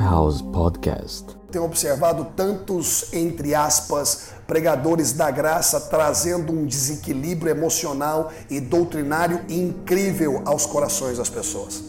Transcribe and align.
Lifehouse 0.00 0.42
Podcast. 0.42 1.26
Tenho 1.50 1.64
observado 1.64 2.28
tantos, 2.34 3.12
entre 3.12 3.54
aspas, 3.54 4.30
pregadores 4.46 5.12
da 5.12 5.30
graça 5.30 5.78
trazendo 5.78 6.54
um 6.54 6.64
desequilíbrio 6.64 7.50
emocional 7.50 8.32
e 8.48 8.60
doutrinário 8.60 9.42
incrível 9.46 10.40
aos 10.46 10.64
corações 10.64 11.18
das 11.18 11.28
pessoas. 11.28 11.84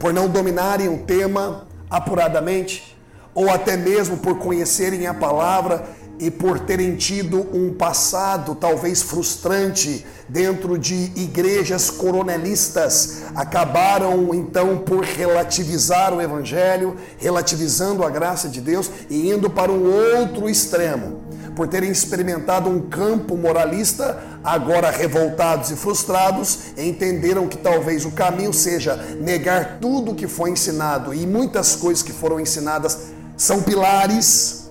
Por 0.00 0.12
não 0.12 0.28
dominarem 0.28 0.88
o 0.88 1.04
tema 1.04 1.64
apuradamente, 1.88 2.98
ou 3.32 3.48
até 3.48 3.76
mesmo 3.76 4.16
por 4.16 4.38
conhecerem 4.38 5.06
a 5.06 5.14
palavra 5.14 5.86
e 6.22 6.30
por 6.30 6.60
terem 6.60 6.94
tido 6.94 7.48
um 7.52 7.74
passado 7.74 8.54
talvez 8.54 9.02
frustrante 9.02 10.06
dentro 10.28 10.78
de 10.78 11.10
igrejas 11.16 11.90
coronelistas, 11.90 13.22
acabaram 13.34 14.32
então 14.32 14.78
por 14.78 15.02
relativizar 15.02 16.14
o 16.14 16.22
evangelho, 16.22 16.96
relativizando 17.18 18.04
a 18.04 18.08
graça 18.08 18.48
de 18.48 18.60
Deus 18.60 18.88
e 19.10 19.32
indo 19.32 19.50
para 19.50 19.72
um 19.72 19.84
outro 20.20 20.48
extremo. 20.48 21.22
Por 21.56 21.66
terem 21.66 21.90
experimentado 21.90 22.70
um 22.70 22.82
campo 22.82 23.36
moralista, 23.36 24.22
agora 24.44 24.92
revoltados 24.92 25.72
e 25.72 25.76
frustrados, 25.76 26.68
entenderam 26.78 27.48
que 27.48 27.58
talvez 27.58 28.04
o 28.04 28.12
caminho 28.12 28.52
seja 28.52 28.94
negar 29.20 29.78
tudo 29.80 30.12
o 30.12 30.14
que 30.14 30.28
foi 30.28 30.50
ensinado 30.50 31.12
e 31.12 31.26
muitas 31.26 31.74
coisas 31.74 32.00
que 32.00 32.12
foram 32.12 32.38
ensinadas 32.38 33.08
são 33.36 33.60
pilares 33.60 34.61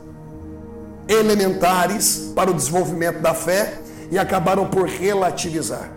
elementares 1.12 2.32
para 2.34 2.50
o 2.50 2.54
desenvolvimento 2.54 3.20
da 3.20 3.34
fé 3.34 3.80
e 4.10 4.18
acabaram 4.18 4.68
por 4.68 4.88
relativizar. 4.88 5.92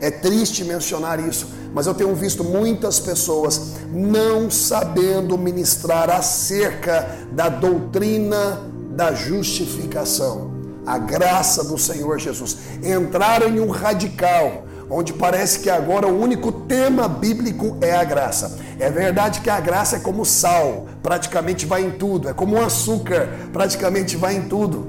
É 0.00 0.10
triste 0.10 0.62
mencionar 0.62 1.18
isso, 1.18 1.48
mas 1.72 1.86
eu 1.86 1.94
tenho 1.94 2.14
visto 2.14 2.44
muitas 2.44 3.00
pessoas 3.00 3.76
não 3.90 4.50
sabendo 4.50 5.38
ministrar 5.38 6.10
acerca 6.10 7.16
da 7.32 7.48
doutrina 7.48 8.60
da 8.90 9.12
justificação, 9.14 10.50
a 10.86 10.98
graça 10.98 11.64
do 11.64 11.78
Senhor 11.78 12.18
Jesus. 12.18 12.58
Entraram 12.82 13.48
em 13.48 13.60
um 13.60 13.70
radical, 13.70 14.65
onde 14.88 15.12
parece 15.12 15.60
que 15.60 15.70
agora 15.70 16.06
o 16.06 16.20
único 16.20 16.52
tema 16.52 17.08
bíblico 17.08 17.76
é 17.80 17.94
a 17.94 18.04
graça. 18.04 18.58
É 18.78 18.90
verdade 18.90 19.40
que 19.40 19.50
a 19.50 19.60
graça 19.60 19.96
é 19.96 19.98
como 19.98 20.24
sal, 20.24 20.86
praticamente 21.02 21.66
vai 21.66 21.84
em 21.84 21.90
tudo, 21.90 22.28
é 22.28 22.32
como 22.32 22.60
açúcar, 22.60 23.28
praticamente 23.52 24.16
vai 24.16 24.36
em 24.36 24.42
tudo. 24.42 24.86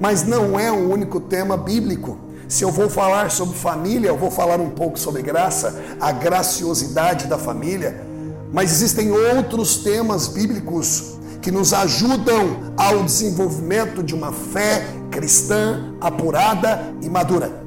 Mas 0.00 0.24
não 0.24 0.58
é 0.58 0.70
o 0.70 0.90
único 0.90 1.20
tema 1.20 1.56
bíblico. 1.56 2.18
Se 2.48 2.62
eu 2.62 2.70
vou 2.70 2.90
falar 2.90 3.30
sobre 3.30 3.56
família, 3.56 4.08
eu 4.08 4.18
vou 4.18 4.30
falar 4.30 4.60
um 4.60 4.70
pouco 4.70 4.98
sobre 4.98 5.22
graça, 5.22 5.82
a 6.00 6.12
graciosidade 6.12 7.26
da 7.26 7.38
família. 7.38 8.04
Mas 8.52 8.70
existem 8.70 9.10
outros 9.10 9.78
temas 9.78 10.28
bíblicos 10.28 11.14
que 11.40 11.50
nos 11.50 11.72
ajudam 11.72 12.74
ao 12.76 13.02
desenvolvimento 13.02 14.02
de 14.02 14.14
uma 14.14 14.32
fé 14.32 14.86
cristã 15.10 15.94
apurada 16.00 16.94
e 17.02 17.08
madura. 17.08 17.63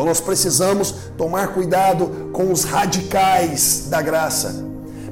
Então 0.00 0.08
nós 0.08 0.18
precisamos 0.18 0.94
tomar 1.18 1.48
cuidado 1.48 2.30
com 2.32 2.50
os 2.50 2.64
radicais 2.64 3.84
da 3.90 4.00
graça. 4.00 4.64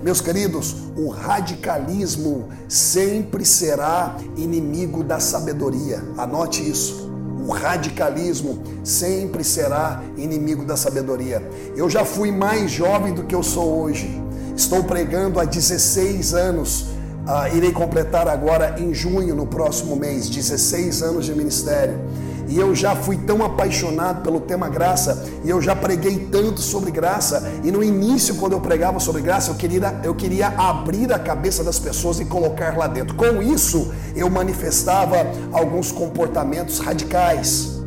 Meus 0.03 0.22
queridos, 0.22 0.77
o 0.97 1.11
radicalismo 1.11 2.48
sempre 2.67 3.44
será 3.44 4.16
inimigo 4.34 5.05
da 5.05 5.20
sabedoria. 5.20 6.03
Anote 6.16 6.66
isso. 6.66 7.12
O 7.47 7.53
radicalismo 7.53 8.62
sempre 8.83 9.44
será 9.44 10.03
inimigo 10.16 10.64
da 10.64 10.75
sabedoria. 10.75 11.47
Eu 11.77 11.91
já 11.91 12.03
fui 12.03 12.33
mais 12.33 12.70
jovem 12.70 13.12
do 13.12 13.25
que 13.25 13.34
eu 13.34 13.42
sou 13.42 13.83
hoje. 13.83 14.09
Estou 14.56 14.84
pregando 14.84 15.39
há 15.39 15.44
16 15.44 16.33
anos. 16.33 16.87
Uh, 17.26 17.55
irei 17.55 17.72
completar 17.72 18.26
agora 18.26 18.76
em 18.78 18.94
junho, 18.94 19.34
no 19.34 19.47
próximo 19.47 19.94
mês, 19.97 20.31
16 20.31 21.03
anos 21.03 21.26
de 21.26 21.34
ministério. 21.34 22.00
E 22.48 22.59
eu 22.59 22.75
já 22.75 22.97
fui 22.97 23.16
tão 23.19 23.44
apaixonado 23.44 24.22
pelo 24.22 24.41
tema 24.41 24.69
graça, 24.69 25.26
e 25.44 25.50
eu 25.50 25.60
já 25.60 25.76
preguei 25.76 26.28
tanto 26.32 26.60
sobre 26.60 26.91
graça, 26.91 27.53
e 27.62 27.70
no 27.70 27.84
início, 27.84 28.36
quando 28.36 28.53
eu 28.53 28.60
pregava 28.60 28.98
sobre 28.98 29.20
graça, 29.20 29.50
eu 29.50 29.54
queria, 29.54 30.00
eu 30.03 30.14
queria 30.14 30.48
abrir 30.48 31.12
a 31.12 31.19
cabeça 31.19 31.62
das 31.62 31.78
pessoas 31.78 32.20
e 32.20 32.25
colocar 32.25 32.76
lá 32.76 32.87
dentro. 32.87 33.14
Com 33.14 33.42
isso, 33.42 33.92
eu 34.16 34.31
manifestava 34.31 35.26
alguns 35.53 35.92
comportamentos 35.92 36.78
radicais. 36.78 37.78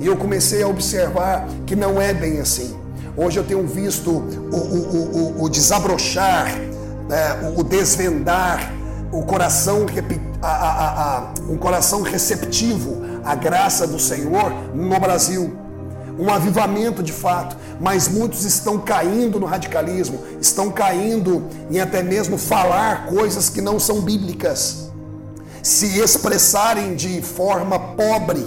E 0.00 0.06
eu 0.06 0.16
comecei 0.16 0.62
a 0.62 0.68
observar 0.68 1.46
que 1.66 1.76
não 1.76 2.00
é 2.00 2.14
bem 2.14 2.40
assim. 2.40 2.74
Hoje 3.16 3.38
eu 3.38 3.44
tenho 3.44 3.66
visto 3.66 4.10
o, 4.10 4.56
o, 4.56 5.40
o, 5.40 5.42
o 5.42 5.48
desabrochar, 5.48 6.56
né, 7.08 7.52
o 7.56 7.62
desvendar, 7.62 8.72
o 9.10 9.22
coração, 9.22 9.86
a, 10.40 10.46
a, 10.46 11.18
a, 11.18 11.24
um 11.48 11.56
coração 11.56 12.02
receptivo 12.02 13.02
a 13.28 13.34
graça 13.34 13.86
do 13.86 13.98
Senhor 13.98 14.50
no 14.74 14.98
Brasil. 14.98 15.54
Um 16.18 16.30
avivamento 16.30 17.02
de 17.02 17.12
fato, 17.12 17.54
mas 17.78 18.08
muitos 18.08 18.46
estão 18.46 18.78
caindo 18.78 19.38
no 19.38 19.44
radicalismo, 19.44 20.20
estão 20.40 20.70
caindo 20.70 21.44
em 21.70 21.78
até 21.78 22.02
mesmo 22.02 22.38
falar 22.38 23.06
coisas 23.06 23.50
que 23.50 23.60
não 23.60 23.78
são 23.78 24.00
bíblicas, 24.00 24.90
se 25.62 25.98
expressarem 25.98 26.96
de 26.96 27.20
forma 27.20 27.78
pobre, 27.78 28.44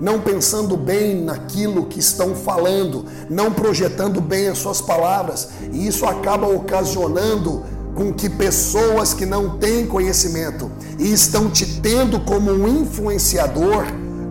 não 0.00 0.22
pensando 0.22 0.74
bem 0.74 1.22
naquilo 1.22 1.84
que 1.84 2.00
estão 2.00 2.34
falando, 2.34 3.04
não 3.28 3.52
projetando 3.52 4.22
bem 4.22 4.48
as 4.48 4.56
suas 4.56 4.80
palavras, 4.80 5.50
e 5.70 5.86
isso 5.86 6.06
acaba 6.06 6.48
ocasionando 6.48 7.62
com 7.94 8.12
que 8.12 8.28
pessoas 8.28 9.12
que 9.12 9.26
não 9.26 9.58
têm 9.58 9.86
conhecimento 9.86 10.72
e 10.98 11.12
estão 11.12 11.48
te 11.50 11.80
tendo 11.80 12.18
como 12.20 12.50
um 12.50 12.66
influenciador, 12.66 13.84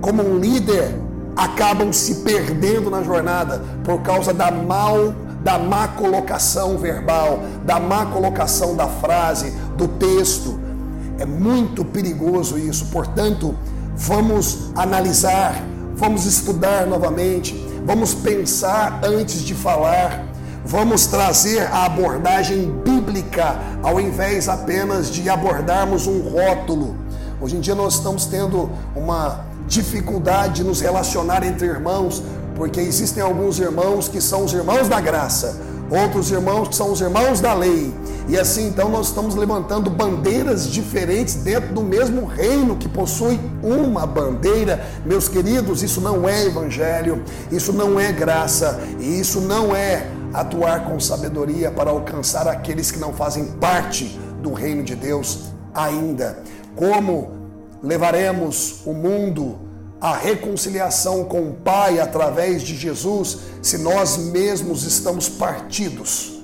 como 0.04 0.22
um 0.22 0.38
líder, 0.38 1.00
acabam 1.34 1.94
se 1.94 2.16
perdendo 2.16 2.90
na 2.90 3.02
jornada 3.02 3.64
por 3.86 4.02
causa 4.02 4.34
da 4.34 4.52
mal 4.52 5.14
da 5.42 5.58
má 5.58 5.88
colocação 5.88 6.78
verbal, 6.78 7.40
da 7.66 7.80
má 7.80 8.06
colocação 8.08 8.76
da 8.76 8.88
frase, 8.88 9.52
do 9.78 9.88
texto. 9.88 10.60
É 11.18 11.26
muito 11.26 11.86
perigoso 11.86 12.58
isso. 12.58 12.88
Portanto, 12.88 13.56
vamos 13.96 14.72
analisar, 14.76 15.64
vamos 15.96 16.26
estudar 16.26 16.86
novamente, 16.86 17.56
vamos 17.86 18.14
pensar 18.14 19.00
antes 19.06 19.42
de 19.42 19.54
falar, 19.54 20.26
vamos 20.66 21.08
trazer 21.08 21.68
a 21.72 21.86
abordagem 21.86 22.72
bíblica 22.84 23.58
ao 23.82 24.02
invés 24.02 24.50
apenas 24.50 25.10
de 25.10 25.30
abordarmos 25.30 26.08
um 26.08 26.20
rótulo. 26.22 26.96
Hoje 27.40 27.56
em 27.56 27.62
dia 27.62 27.76
nós 27.76 27.96
estamos 27.96 28.26
tendo 28.26 28.70
uma 28.96 29.53
dificuldade 29.74 30.56
de 30.56 30.64
nos 30.64 30.82
relacionar 30.82 31.44
entre 31.44 31.68
irmãos, 31.68 32.24
porque 32.56 32.80
existem 32.80 33.22
alguns 33.24 33.60
irmãos 33.60 34.08
que 34.08 34.22
são 34.22 34.46
os 34.46 34.54
irmãos 34.54 34.88
da 34.88 35.02
graça, 35.02 35.60
outros 35.90 36.32
irmãos 36.32 36.70
que 36.70 36.76
são 36.76 36.92
os 36.92 37.02
irmãos 37.02 37.42
da 37.42 37.54
lei. 37.54 37.94
E 38.30 38.38
assim 38.38 38.68
então 38.68 38.90
nós 38.90 39.08
estamos 39.08 39.36
levantando 39.36 39.90
bandeiras 39.90 40.70
diferentes 40.70 41.36
dentro 41.36 41.74
do 41.74 41.82
mesmo 41.82 42.26
reino 42.26 42.78
que 42.78 42.88
possui 42.88 43.40
uma 43.62 44.06
bandeira. 44.06 44.86
Meus 45.06 45.28
queridos, 45.28 45.84
isso 45.84 46.00
não 46.00 46.28
é 46.28 46.46
evangelho, 46.46 47.24
isso 47.52 47.74
não 47.74 48.00
é 48.00 48.12
graça, 48.12 48.80
e 49.00 49.20
isso 49.20 49.42
não 49.42 49.76
é 49.76 50.08
atuar 50.34 50.86
com 50.86 51.00
sabedoria 51.00 51.70
para 51.70 51.92
alcançar 51.92 52.48
aqueles 52.48 52.90
que 52.92 53.00
não 53.00 53.14
fazem 53.14 53.46
parte 53.46 54.20
do 54.42 54.54
reino 54.54 54.84
de 54.84 54.96
Deus 54.96 55.52
ainda. 55.74 56.40
Como 56.76 57.32
levaremos 57.84 58.82
o 58.86 58.94
mundo 58.94 59.60
à 60.04 60.18
reconciliação 60.18 61.24
com 61.24 61.48
o 61.48 61.54
Pai 61.54 61.98
através 61.98 62.62
de 62.62 62.76
Jesus 62.76 63.38
se 63.62 63.78
nós 63.78 64.18
mesmos 64.18 64.84
estamos 64.84 65.30
partidos 65.30 66.42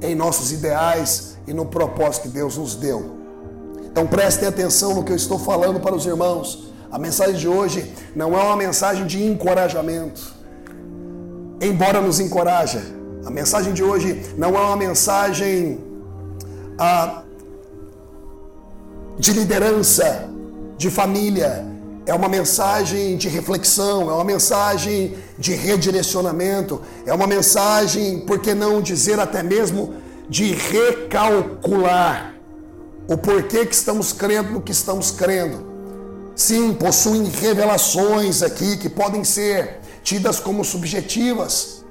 em 0.00 0.14
nossos 0.14 0.50
ideais 0.50 1.36
e 1.46 1.52
no 1.52 1.66
propósito 1.66 2.22
que 2.22 2.28
Deus 2.30 2.56
nos 2.56 2.74
deu. 2.74 3.18
Então 3.84 4.06
prestem 4.06 4.48
atenção 4.48 4.94
no 4.94 5.04
que 5.04 5.12
eu 5.12 5.16
estou 5.16 5.38
falando 5.38 5.78
para 5.78 5.94
os 5.94 6.06
irmãos. 6.06 6.72
A 6.90 6.98
mensagem 6.98 7.34
de 7.34 7.46
hoje 7.46 7.92
não 8.14 8.34
é 8.34 8.42
uma 8.42 8.56
mensagem 8.56 9.06
de 9.06 9.22
encorajamento, 9.22 10.34
embora 11.60 12.00
nos 12.00 12.18
encoraje. 12.18 12.80
A 13.26 13.30
mensagem 13.30 13.74
de 13.74 13.82
hoje 13.82 14.22
não 14.38 14.56
é 14.56 14.60
uma 14.60 14.76
mensagem 14.76 15.84
ah, 16.78 17.24
de 19.18 19.34
liderança, 19.34 20.30
de 20.78 20.88
família, 20.88 21.75
é 22.06 22.14
uma 22.14 22.28
mensagem 22.28 23.16
de 23.16 23.28
reflexão, 23.28 24.08
é 24.08 24.14
uma 24.14 24.24
mensagem 24.24 25.16
de 25.36 25.54
redirecionamento, 25.54 26.80
é 27.04 27.12
uma 27.12 27.26
mensagem, 27.26 28.20
por 28.20 28.38
que 28.38 28.54
não 28.54 28.80
dizer 28.80 29.18
até 29.18 29.42
mesmo, 29.42 29.94
de 30.28 30.54
recalcular 30.54 32.34
o 33.08 33.18
porquê 33.18 33.66
que 33.66 33.74
estamos 33.74 34.12
crendo 34.12 34.52
no 34.52 34.60
que 34.60 34.72
estamos 34.72 35.10
crendo. 35.10 35.66
Sim, 36.36 36.74
possuem 36.74 37.24
revelações 37.24 38.42
aqui 38.42 38.76
que 38.76 38.88
podem 38.88 39.24
ser 39.24 39.80
tidas 40.02 40.38
como 40.38 40.64
subjetivas. 40.64 41.84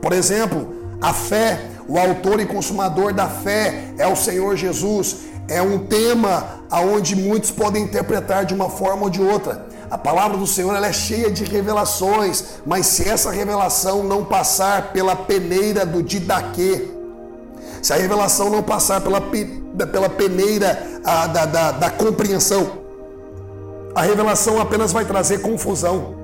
Por 0.00 0.12
exemplo, 0.12 0.74
a 1.00 1.12
fé 1.12 1.70
O 1.86 1.98
autor 1.98 2.40
e 2.40 2.46
consumador 2.46 3.12
da 3.12 3.28
fé 3.28 3.92
é 3.98 4.06
o 4.06 4.16
Senhor 4.16 4.56
Jesus. 4.56 5.16
É 5.48 5.60
um 5.60 5.78
tema 5.78 6.60
aonde 6.70 7.14
muitos 7.14 7.50
podem 7.50 7.82
interpretar 7.82 8.44
de 8.44 8.54
uma 8.54 8.70
forma 8.70 9.04
ou 9.04 9.10
de 9.10 9.20
outra. 9.20 9.66
A 9.90 9.98
palavra 9.98 10.36
do 10.36 10.46
Senhor 10.46 10.74
ela 10.74 10.86
é 10.86 10.92
cheia 10.92 11.30
de 11.30 11.44
revelações, 11.44 12.60
mas 12.66 12.86
se 12.86 13.08
essa 13.08 13.30
revelação 13.30 14.02
não 14.02 14.24
passar 14.24 14.92
pela 14.92 15.14
peneira 15.14 15.84
do 15.84 16.02
didaquê, 16.02 16.88
se 17.82 17.92
a 17.92 17.96
revelação 17.96 18.48
não 18.48 18.62
passar 18.62 19.00
pela, 19.02 19.20
pela 19.20 20.08
peneira 20.08 20.82
a, 21.04 21.26
da, 21.26 21.46
da, 21.46 21.70
da 21.72 21.90
compreensão, 21.90 22.78
a 23.94 24.02
revelação 24.02 24.60
apenas 24.60 24.92
vai 24.92 25.04
trazer 25.04 25.42
confusão. 25.42 26.14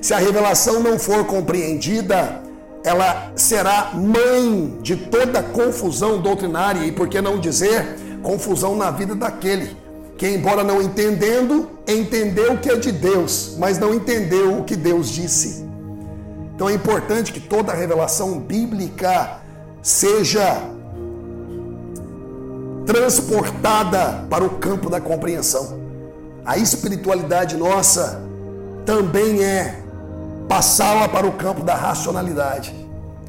Se 0.00 0.12
a 0.12 0.18
revelação 0.18 0.80
não 0.80 0.98
for 0.98 1.24
compreendida, 1.24 2.42
ela 2.82 3.32
será 3.36 3.92
mãe 3.94 4.78
de 4.82 4.96
toda 4.96 5.42
confusão 5.42 6.20
doutrinária 6.20 6.84
e, 6.84 6.92
por 6.92 7.08
que 7.08 7.20
não 7.20 7.38
dizer, 7.38 7.96
confusão 8.24 8.74
na 8.74 8.90
vida 8.90 9.14
daquele 9.14 9.76
que, 10.16 10.26
embora 10.26 10.64
não 10.64 10.80
entendendo, 10.80 11.68
entendeu 11.86 12.54
o 12.54 12.58
que 12.58 12.70
é 12.70 12.76
de 12.76 12.90
Deus, 12.90 13.56
mas 13.58 13.78
não 13.78 13.92
entendeu 13.92 14.58
o 14.58 14.64
que 14.64 14.74
Deus 14.74 15.08
disse. 15.08 15.64
Então 16.54 16.68
é 16.68 16.72
importante 16.72 17.32
que 17.32 17.40
toda 17.40 17.72
revelação 17.72 18.38
bíblica 18.38 19.40
seja 19.82 20.62
transportada 22.86 24.24
para 24.30 24.44
o 24.44 24.50
campo 24.50 24.88
da 24.88 25.00
compreensão. 25.00 25.78
A 26.44 26.56
espiritualidade 26.56 27.56
nossa 27.56 28.22
também 28.86 29.42
é 29.42 29.82
passá-la 30.48 31.08
para 31.08 31.26
o 31.26 31.32
campo 31.32 31.62
da 31.62 31.74
racionalidade. 31.74 32.74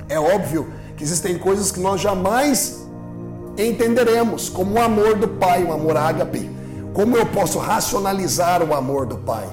É 0.07 0.19
óbvio 0.19 0.71
que 0.95 1.03
existem 1.03 1.37
coisas 1.37 1.71
que 1.71 1.79
nós 1.79 1.99
jamais 1.99 2.84
entenderemos, 3.57 4.49
como 4.49 4.75
o 4.75 4.81
amor 4.81 5.15
do 5.15 5.27
Pai, 5.27 5.63
o 5.63 5.73
amor 5.73 5.97
ágape. 5.97 6.49
Como 6.93 7.17
eu 7.17 7.25
posso 7.25 7.59
racionalizar 7.59 8.63
o 8.63 8.73
amor 8.73 9.05
do 9.05 9.17
Pai? 9.17 9.47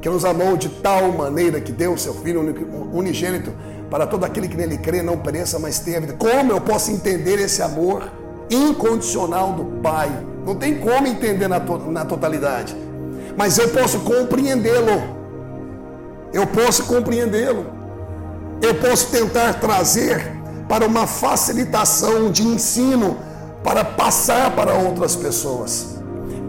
Que 0.00 0.08
nos 0.08 0.24
amou 0.24 0.56
de 0.56 0.68
tal 0.68 1.12
maneira 1.12 1.60
que 1.60 1.70
deu 1.70 1.96
seu 1.96 2.14
Filho 2.14 2.40
unigênito 2.92 3.52
para 3.88 4.06
todo 4.06 4.24
aquele 4.24 4.48
que 4.48 4.56
nele 4.56 4.78
crê 4.78 5.02
não 5.02 5.18
pereça, 5.18 5.58
mas 5.58 5.78
tenha 5.78 6.00
vida. 6.00 6.14
Como 6.14 6.52
eu 6.52 6.60
posso 6.60 6.90
entender 6.90 7.38
esse 7.38 7.62
amor 7.62 8.10
incondicional 8.50 9.52
do 9.52 9.64
Pai? 9.80 10.10
Não 10.44 10.56
tem 10.56 10.78
como 10.78 11.06
entender 11.06 11.46
na, 11.46 11.60
to 11.60 11.78
na 11.78 12.04
totalidade, 12.04 12.76
mas 13.36 13.58
eu 13.58 13.68
posso 13.68 14.00
compreendê-lo 14.00 15.22
eu 16.32 16.46
posso 16.46 16.84
compreendê-lo. 16.84 17.66
Eu 18.62 18.74
posso 18.76 19.10
tentar 19.10 19.54
trazer 19.54 20.32
para 20.68 20.86
uma 20.86 21.06
facilitação 21.06 22.30
de 22.30 22.42
ensino 22.42 23.18
para 23.62 23.84
passar 23.84 24.54
para 24.54 24.74
outras 24.74 25.14
pessoas. 25.16 25.96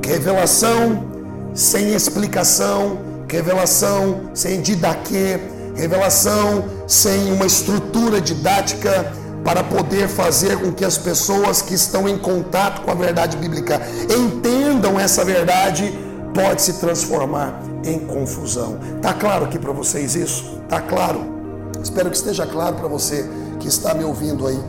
Revelação 0.06 1.06
sem 1.54 1.94
explicação, 1.94 2.98
revelação 3.30 4.32
sem 4.34 4.62
didaquê, 4.62 5.40
revelação 5.76 6.66
sem 6.88 7.32
uma 7.32 7.46
estrutura 7.46 8.20
didática 8.20 9.12
para 9.44 9.64
poder 9.64 10.08
fazer 10.08 10.58
com 10.60 10.72
que 10.72 10.86
as 10.86 10.98
pessoas 10.98 11.62
que 11.62 11.74
estão 11.74 12.08
em 12.08 12.18
contato 12.18 12.82
com 12.82 12.92
a 12.92 12.96
verdade 12.96 13.38
bíblica 13.38 13.82
entendam 14.10 15.00
essa 15.00 15.26
verdade, 15.26 15.94
pode 16.34 16.62
se 16.62 16.74
transformar 16.74 17.62
em 17.84 18.00
confusão. 18.00 18.80
Tá 19.02 19.14
claro 19.14 19.46
aqui 19.46 19.60
para 19.60 19.72
vocês 19.72 20.16
isso? 20.16 20.60
Tá 20.70 20.82
claro? 20.82 21.34
Espero 21.82 22.10
que 22.10 22.16
esteja 22.16 22.48
claro 22.48 22.76
para 22.76 22.88
você 22.88 23.30
que 23.60 23.68
está 23.68 23.94
me 23.94 24.04
ouvindo 24.04 24.48
aí 24.48 24.60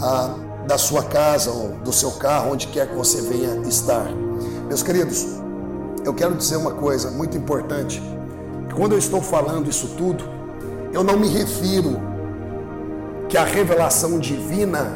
ah, 0.00 0.34
da 0.66 0.76
sua 0.76 1.02
casa 1.04 1.50
ou 1.50 1.70
do 1.84 1.92
seu 1.92 2.12
carro, 2.12 2.52
onde 2.52 2.66
quer 2.68 2.88
que 2.88 2.94
você 2.94 3.20
venha 3.20 3.56
estar. 3.68 4.06
Meus 4.66 4.82
queridos, 4.82 5.26
eu 6.04 6.12
quero 6.12 6.34
dizer 6.34 6.56
uma 6.56 6.72
coisa 6.72 7.10
muito 7.10 7.36
importante. 7.36 8.02
Quando 8.74 8.92
eu 8.92 8.98
estou 8.98 9.22
falando 9.22 9.70
isso 9.70 9.94
tudo, 9.96 10.24
eu 10.92 11.02
não 11.02 11.18
me 11.18 11.28
refiro 11.28 12.00
que 13.28 13.38
a 13.38 13.44
revelação 13.44 14.18
divina 14.18 14.92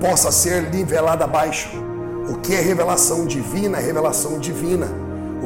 possa 0.00 0.32
ser 0.32 0.70
nivelada 0.70 1.24
abaixo. 1.24 1.70
O 2.28 2.38
que 2.38 2.54
é 2.54 2.60
revelação 2.60 3.26
divina 3.26 3.78
é 3.78 3.80
revelação 3.80 4.38
divina 4.38 4.88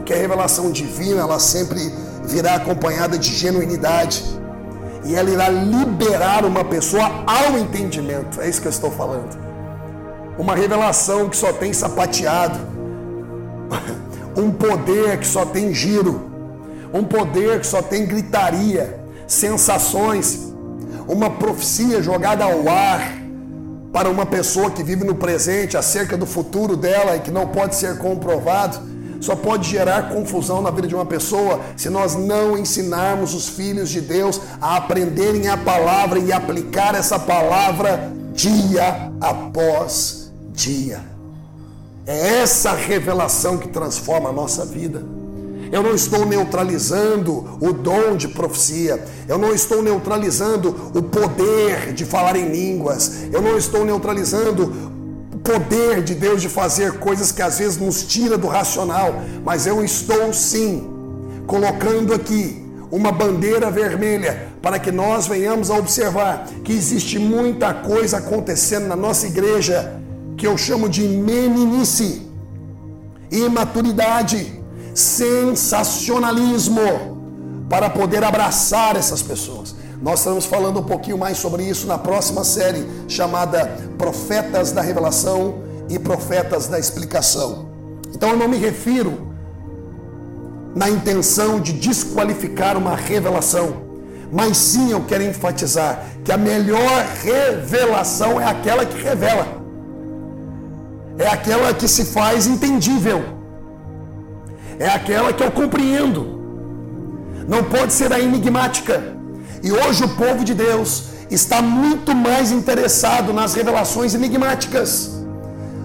que 0.05 0.13
a 0.13 0.17
revelação 0.17 0.71
divina 0.71 1.23
ela 1.23 1.39
sempre 1.39 1.81
virá 2.25 2.55
acompanhada 2.55 3.19
de 3.19 3.33
genuinidade 3.35 4.23
e 5.05 5.15
ela 5.15 5.31
irá 5.31 5.49
liberar 5.49 6.45
uma 6.45 6.65
pessoa 6.65 7.25
ao 7.27 7.59
entendimento. 7.59 8.41
É 8.41 8.49
isso 8.49 8.61
que 8.61 8.67
eu 8.67 8.73
estou 8.73 8.91
falando. 8.91 9.39
Uma 10.39 10.55
revelação 10.55 11.29
que 11.29 11.37
só 11.37 11.53
tem 11.53 11.73
sapateado, 11.73 12.59
um 14.37 14.51
poder 14.51 15.19
que 15.19 15.27
só 15.27 15.45
tem 15.45 15.73
giro, 15.75 16.31
um 16.93 17.05
poder 17.05 17.61
que 17.61 17.67
só 17.67 17.83
tem 17.83 18.07
gritaria, 18.07 18.99
sensações, 19.27 20.53
uma 21.07 21.31
profecia 21.31 22.03
jogada 22.03 22.45
ao 22.45 22.69
ar 22.69 23.25
para 23.93 24.09
uma 24.09 24.27
pessoa 24.27 24.71
que 24.71 24.83
vive 24.83 25.05
no 25.05 25.15
presente 25.15 25.77
acerca 25.77 26.17
do 26.17 26.27
futuro 26.27 26.77
dela 26.77 27.17
e 27.17 27.21
que 27.21 27.31
não 27.31 27.47
pode 27.47 27.77
ser 27.77 27.99
comprovado 27.99 28.94
só 29.25 29.35
pode 29.35 29.71
gerar 29.71 30.11
confusão 30.11 30.61
na 30.61 30.71
vida 30.71 30.87
de 30.87 30.95
uma 30.95 31.07
pessoa 31.07 31.61
se 31.77 31.89
nós 31.89 32.15
não 32.15 32.59
ensinarmos 32.59 33.35
os 33.35 33.49
filhos 33.49 33.89
de 33.89 34.01
Deus 34.01 34.41
a 34.61 34.77
aprenderem 34.77 35.49
a 35.49 35.57
palavra 35.57 36.19
e 36.19 36.31
aplicar 36.31 36.95
essa 36.95 37.19
palavra 37.19 38.13
dia 38.35 39.11
após 39.21 40.31
dia. 40.53 41.03
É 42.07 42.43
essa 42.43 42.73
revelação 42.73 43.57
que 43.57 43.69
transforma 43.69 44.29
a 44.29 44.33
nossa 44.33 44.67
vida. 44.67 45.03
Eu 45.73 45.83
não 45.83 45.95
estou 45.95 46.27
neutralizando 46.27 47.59
o 47.61 47.73
dom 47.73 48.15
de 48.17 48.29
profecia. 48.29 49.03
Eu 49.27 49.39
não 49.39 49.53
estou 49.53 49.83
neutralizando 49.83 50.93
o 50.95 51.03
poder 51.03 51.93
de 51.95 52.05
falar 52.05 52.37
em 52.37 52.49
línguas. 52.49 53.25
Eu 53.33 53.41
não 53.41 53.57
estou 53.57 53.85
neutralizando 53.85 54.94
poder 55.45 56.03
de 56.03 56.15
Deus 56.15 56.41
de 56.41 56.49
fazer 56.49 56.99
coisas 56.99 57.31
que 57.31 57.43
às 57.43 57.59
vezes 57.59 57.77
nos 57.77 58.03
tira 58.03 58.39
do 58.39 58.49
racional, 58.49 59.23
mas 59.45 59.67
eu 59.67 59.85
estou 59.85 60.33
sim 60.33 60.91
colocando 61.47 62.15
aqui 62.15 62.65
uma 62.91 63.13
bandeira 63.13 63.71
vermelha 63.71 64.49
para 64.63 64.79
que 64.79 64.91
nós 64.91 65.27
venhamos 65.27 65.71
a 65.71 65.77
observar 65.77 66.47
que 66.65 66.73
existe 66.73 67.19
muita 67.19 67.75
coisa 67.75 68.17
acontecendo 68.17 68.87
na 68.87 68.97
nossa 68.97 69.27
igreja 69.27 70.01
que 70.39 70.47
eu 70.47 70.57
chamo 70.57 70.89
de 70.89 71.03
meninice, 71.03 72.27
imaturidade, 73.31 74.59
sensacionalismo 74.95 77.67
para 77.69 77.91
poder 77.91 78.25
abraçar 78.25 78.97
essas 78.97 79.23
pessoas. 79.23 79.74
Nós 80.05 80.19
estamos 80.19 80.45
falando 80.45 80.81
um 80.81 80.83
pouquinho 80.83 81.17
mais 81.17 81.39
sobre 81.39 81.63
isso 81.63 81.87
na 81.87 81.97
próxima 81.97 82.45
série, 82.45 82.87
chamada 83.09 83.65
Profetas 83.97 84.71
da 84.71 84.83
Revelação 84.83 85.63
e 85.89 85.99
Profetas 85.99 86.67
da 86.67 86.79
Explicação. 86.79 87.71
Então 88.15 88.29
eu 88.29 88.37
não 88.37 88.47
me 88.47 88.59
refiro 88.59 89.35
na 90.77 90.91
intenção 90.91 91.59
de 91.59 91.73
desqualificar 91.73 92.77
uma 92.77 92.95
revelação, 92.95 93.77
mas 94.31 94.59
sim 94.59 94.91
eu 94.91 95.03
quero 95.07 95.25
enfatizar 95.25 96.05
que 96.23 96.31
a 96.31 96.37
melhor 96.37 97.07
revelação 97.23 98.39
é 98.39 98.45
aquela 98.45 98.85
que 98.85 99.03
revela, 99.03 99.47
é 101.17 101.29
aquela 101.29 101.73
que 101.73 101.89
se 101.89 102.05
faz 102.05 102.47
entendível, 102.47 103.25
é 104.79 104.87
aquela 104.87 105.33
que 105.33 105.43
eu 105.43 105.51
compreendo, 105.51 106.43
não 107.49 107.65
pode 107.65 107.95
ser 107.95 108.13
a 108.13 108.21
enigmática 108.21 109.14
e 109.65 109.73
hoje 109.73 110.05
o 110.05 110.09
povo 110.11 110.45
de 110.45 110.53
Deus 110.53 111.05
está 111.31 111.63
muito 111.63 112.15
mais 112.15 112.53
interessado 112.53 113.33
nas 113.33 113.55
revelações 113.55 114.15
enigmáticas, 114.15 115.11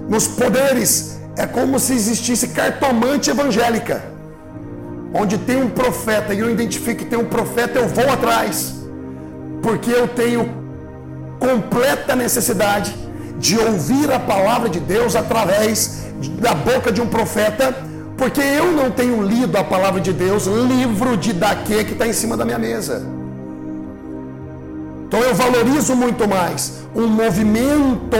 nos 0.10 0.28
poderes. 0.28 1.18
É 1.38 1.46
como 1.48 1.80
se 1.80 1.94
existisse 1.94 2.50
cartomante 2.50 3.30
evangélica, 3.30 4.04
onde 5.14 5.38
tem 5.38 5.64
um 5.64 5.70
profeta 5.70 6.34
e 6.34 6.40
eu 6.40 6.52
identifico 6.52 7.00
que 7.00 7.06
tem 7.06 7.18
um 7.18 7.30
profeta, 7.30 7.80
eu 7.80 7.88
vou 7.88 8.10
atrás, 8.12 8.76
porque 9.62 9.90
eu 9.90 10.10
tenho 10.10 10.52
completa 11.40 12.18
necessidade 12.18 12.94
de 13.38 13.58
ouvir 13.58 14.12
a 14.12 14.20
palavra 14.20 14.68
de 14.68 14.82
Deus 14.82 15.16
através 15.16 16.04
da 16.42 16.54
boca 16.54 16.92
de 16.92 17.00
um 17.00 17.08
profeta, 17.08 17.74
porque 18.18 18.42
eu 18.42 18.74
não 18.74 18.92
tenho 18.92 19.24
lido 19.24 19.58
a 19.58 19.64
palavra 19.64 20.02
de 20.02 20.12
Deus, 20.12 20.48
livro 20.48 21.16
de 21.16 21.32
Daquê 21.32 21.86
que 21.86 21.94
está 21.94 22.06
em 22.06 22.12
cima 22.12 22.36
da 22.36 22.44
minha 22.44 22.60
mesa. 22.60 23.19
Então 25.10 25.22
eu 25.22 25.34
valorizo 25.34 25.96
muito 25.96 26.28
mais 26.28 26.84
um 26.96 27.08
movimento 27.08 28.16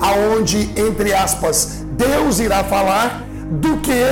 aonde, 0.00 0.70
entre 0.76 1.12
aspas, 1.12 1.84
Deus 1.96 2.38
irá 2.38 2.62
falar 2.62 3.24
do 3.50 3.78
que 3.78 4.04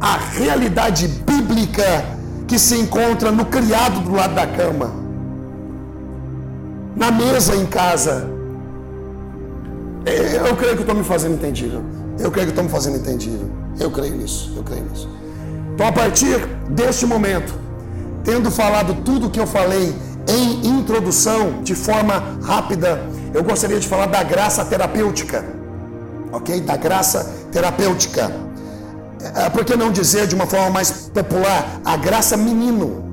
a 0.00 0.16
realidade 0.16 1.06
bíblica 1.06 2.02
que 2.48 2.58
se 2.58 2.78
encontra 2.78 3.30
no 3.30 3.44
criado 3.44 4.00
do 4.00 4.12
lado 4.12 4.34
da 4.34 4.46
cama. 4.46 4.90
na 6.96 7.10
mesa 7.10 7.54
em 7.56 7.66
casa. 7.66 8.28
É, 10.06 10.36
eu 10.48 10.56
creio 10.56 10.76
que 10.76 10.82
estou 10.82 10.94
me 10.94 11.04
fazendo 11.04 11.34
entendido. 11.34 11.82
Eu 12.18 12.30
creio 12.30 12.46
que 12.46 12.52
estou 12.52 12.64
me 12.64 12.70
fazendo 12.70 12.96
entendido. 12.96 13.50
Eu 13.78 13.90
creio 13.90 14.16
nisso. 14.16 14.52
Eu 14.56 14.62
creio 14.62 14.84
nisso. 14.84 15.08
Então, 15.74 15.86
a 15.86 15.92
partir 15.92 16.38
deste 16.70 17.06
momento, 17.06 17.54
tendo 18.24 18.50
falado 18.50 18.94
tudo 19.04 19.26
o 19.26 19.30
que 19.30 19.40
eu 19.40 19.46
falei 19.46 19.94
em 20.28 20.66
introdução, 20.66 21.62
de 21.62 21.74
forma 21.74 22.38
rápida, 22.42 23.00
eu 23.32 23.42
gostaria 23.42 23.78
de 23.78 23.86
falar 23.86 24.06
da 24.06 24.22
graça 24.22 24.64
terapêutica. 24.64 25.44
Ok? 26.32 26.60
Da 26.60 26.76
graça 26.76 27.30
terapêutica. 27.50 28.30
É, 29.34 29.50
por 29.50 29.64
que 29.64 29.76
não 29.76 29.90
dizer 29.90 30.26
de 30.26 30.34
uma 30.34 30.46
forma 30.46 30.70
mais 30.70 30.90
popular, 30.90 31.80
a 31.84 31.96
graça 31.96 32.36
menino, 32.36 33.04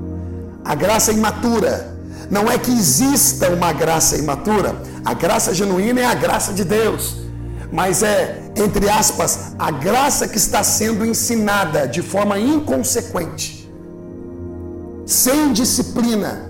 a 0.64 0.74
graça 0.74 1.12
imatura. 1.12 1.96
Não 2.30 2.50
é 2.50 2.58
que 2.58 2.70
exista 2.70 3.48
uma 3.48 3.72
graça 3.72 4.16
imatura, 4.16 4.76
a 5.04 5.14
graça 5.14 5.54
genuína 5.54 6.00
é 6.00 6.04
a 6.04 6.14
graça 6.14 6.52
de 6.52 6.62
Deus 6.62 7.28
mas 7.70 8.02
é, 8.02 8.50
entre 8.56 8.88
aspas, 8.88 9.52
a 9.58 9.70
graça 9.70 10.26
que 10.26 10.38
está 10.38 10.62
sendo 10.62 11.04
ensinada 11.04 11.86
de 11.86 12.02
forma 12.02 12.38
inconsequente, 12.38 13.70
sem 15.04 15.52
disciplina 15.52 16.47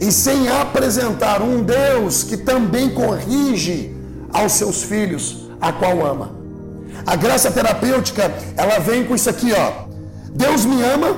e 0.00 0.12
sem 0.12 0.48
apresentar 0.48 1.42
um 1.42 1.62
Deus 1.62 2.22
que 2.22 2.36
também 2.36 2.90
corrige 2.90 3.94
aos 4.32 4.52
seus 4.52 4.82
filhos, 4.82 5.48
a 5.60 5.72
qual 5.72 6.04
ama. 6.04 6.36
A 7.06 7.16
graça 7.16 7.50
terapêutica, 7.50 8.32
ela 8.56 8.78
vem 8.78 9.04
com 9.04 9.14
isso 9.14 9.30
aqui, 9.30 9.52
ó. 9.52 9.86
Deus 10.32 10.64
me 10.64 10.82
ama 10.82 11.16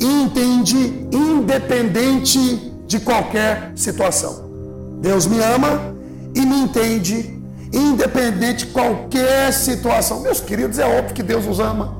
e 0.00 0.04
entende 0.22 1.08
independente 1.12 2.72
de 2.86 3.00
qualquer 3.00 3.72
situação. 3.74 4.44
Deus 5.00 5.26
me 5.26 5.40
ama 5.40 5.94
e 6.34 6.40
me 6.40 6.60
entende 6.60 7.40
independente 7.72 8.66
de 8.66 8.72
qualquer 8.72 9.52
situação. 9.52 10.20
Meus 10.20 10.40
queridos, 10.40 10.78
é 10.78 10.86
óbvio 10.86 11.14
que 11.14 11.22
Deus 11.22 11.46
nos 11.46 11.60
ama. 11.60 11.96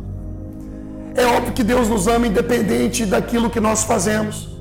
É 1.15 1.25
óbvio 1.27 1.53
que 1.53 1.63
Deus 1.63 1.89
nos 1.89 2.07
ama 2.09 2.27
independente 2.27 3.07
daquilo 3.07 3.49
que 3.49 3.61
nós 3.61 3.85
fazemos. 3.85 4.54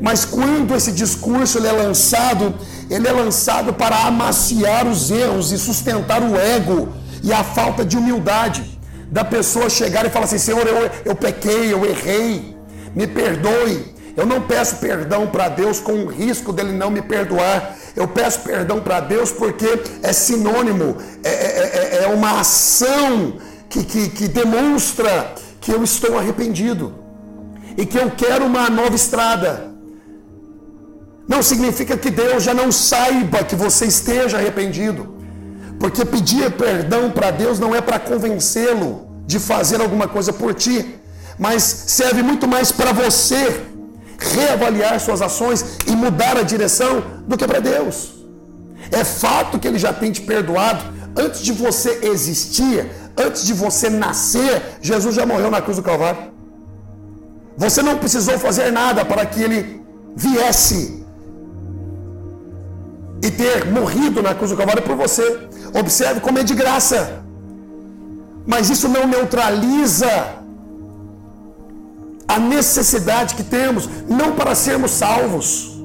Mas 0.00 0.24
quando 0.24 0.74
esse 0.74 0.92
discurso 0.92 1.58
ele 1.58 1.68
é 1.68 1.72
lançado, 1.72 2.54
ele 2.90 3.08
é 3.08 3.12
lançado 3.12 3.72
para 3.72 4.06
amaciar 4.06 4.86
os 4.86 5.10
erros 5.10 5.52
e 5.52 5.58
sustentar 5.58 6.22
o 6.22 6.36
ego 6.36 6.88
e 7.22 7.32
a 7.32 7.42
falta 7.42 7.84
de 7.84 7.96
humildade 7.96 8.78
da 9.10 9.24
pessoa 9.24 9.70
chegar 9.70 10.04
e 10.04 10.10
falar 10.10 10.26
assim: 10.26 10.38
Senhor, 10.38 10.66
eu, 10.66 10.90
eu 11.04 11.16
pequei, 11.16 11.72
eu 11.72 11.84
errei, 11.84 12.56
me 12.94 13.06
perdoe. 13.06 13.96
Eu 14.16 14.24
não 14.24 14.40
peço 14.40 14.76
perdão 14.76 15.26
para 15.26 15.50
Deus 15.50 15.78
com 15.78 15.92
o 15.92 16.06
risco 16.06 16.50
dele 16.50 16.72
não 16.72 16.90
me 16.90 17.02
perdoar. 17.02 17.76
Eu 17.94 18.08
peço 18.08 18.40
perdão 18.40 18.80
para 18.80 19.00
Deus 19.00 19.30
porque 19.30 19.66
é 20.02 20.12
sinônimo, 20.12 20.96
é, 21.22 21.28
é, 21.28 21.98
é, 22.00 22.04
é 22.04 22.06
uma 22.08 22.40
ação 22.40 23.34
que, 23.68 23.84
que, 23.84 24.08
que 24.08 24.28
demonstra 24.28 25.34
que 25.60 25.70
eu 25.70 25.82
estou 25.84 26.18
arrependido 26.18 26.94
e 27.76 27.84
que 27.84 27.98
eu 27.98 28.10
quero 28.10 28.46
uma 28.46 28.70
nova 28.70 28.94
estrada. 28.94 29.75
Não 31.28 31.42
significa 31.42 31.96
que 31.96 32.10
Deus 32.10 32.44
já 32.44 32.54
não 32.54 32.70
saiba 32.70 33.42
que 33.42 33.56
você 33.56 33.86
esteja 33.86 34.36
arrependido, 34.36 35.16
porque 35.78 36.04
pedir 36.04 36.52
perdão 36.52 37.10
para 37.10 37.30
Deus 37.30 37.58
não 37.58 37.74
é 37.74 37.80
para 37.80 37.98
convencê-lo 37.98 39.08
de 39.26 39.38
fazer 39.38 39.80
alguma 39.80 40.06
coisa 40.06 40.32
por 40.32 40.54
ti, 40.54 41.00
mas 41.38 41.62
serve 41.62 42.22
muito 42.22 42.46
mais 42.46 42.70
para 42.70 42.92
você 42.92 43.66
reavaliar 44.18 44.98
suas 45.00 45.20
ações 45.20 45.78
e 45.86 45.90
mudar 45.90 46.36
a 46.36 46.42
direção 46.42 47.02
do 47.26 47.36
que 47.36 47.46
para 47.46 47.60
Deus. 47.60 48.14
É 48.90 49.04
fato 49.04 49.58
que 49.58 49.66
Ele 49.66 49.78
já 49.78 49.92
tem 49.92 50.12
te 50.12 50.20
perdoado. 50.20 50.94
Antes 51.16 51.40
de 51.40 51.52
você 51.52 52.00
existir, 52.02 52.88
antes 53.16 53.44
de 53.44 53.52
você 53.52 53.90
nascer, 53.90 54.78
Jesus 54.80 55.14
já 55.14 55.26
morreu 55.26 55.50
na 55.50 55.60
cruz 55.60 55.76
do 55.76 55.82
Calvário. 55.82 56.30
Você 57.56 57.82
não 57.82 57.96
precisou 57.98 58.38
fazer 58.38 58.70
nada 58.70 59.04
para 59.04 59.26
que 59.26 59.42
Ele 59.42 59.82
viesse 60.14 61.05
e 63.22 63.30
ter 63.30 63.70
morrido 63.70 64.22
na 64.22 64.34
cruz 64.34 64.50
do 64.50 64.56
Calvário 64.56 64.82
por 64.82 64.96
você. 64.96 65.48
Observe 65.78 66.20
como 66.20 66.38
é 66.38 66.42
de 66.42 66.54
graça. 66.54 67.22
Mas 68.46 68.70
isso 68.70 68.88
não 68.88 69.06
neutraliza 69.06 70.10
a 72.28 72.38
necessidade 72.38 73.34
que 73.34 73.42
temos, 73.42 73.88
não 74.08 74.32
para 74.32 74.54
sermos 74.54 74.90
salvos, 74.90 75.80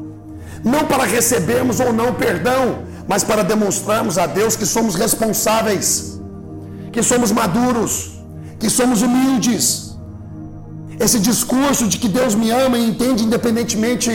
não 0.63 0.85
para 0.85 1.03
recebermos 1.03 1.79
ou 1.79 1.91
não 1.93 2.13
perdão, 2.13 2.83
mas 3.07 3.23
para 3.23 3.43
demonstrarmos 3.43 4.17
a 4.17 4.25
Deus 4.25 4.55
que 4.55 4.65
somos 4.65 4.95
responsáveis, 4.95 6.19
que 6.91 7.01
somos 7.01 7.31
maduros, 7.31 8.21
que 8.59 8.69
somos 8.69 9.01
humildes. 9.01 9.95
Esse 10.99 11.19
discurso 11.19 11.87
de 11.87 11.97
que 11.97 12.07
Deus 12.07 12.35
me 12.35 12.51
ama 12.51 12.77
e 12.77 12.87
entende 12.87 13.23
independentemente 13.23 14.11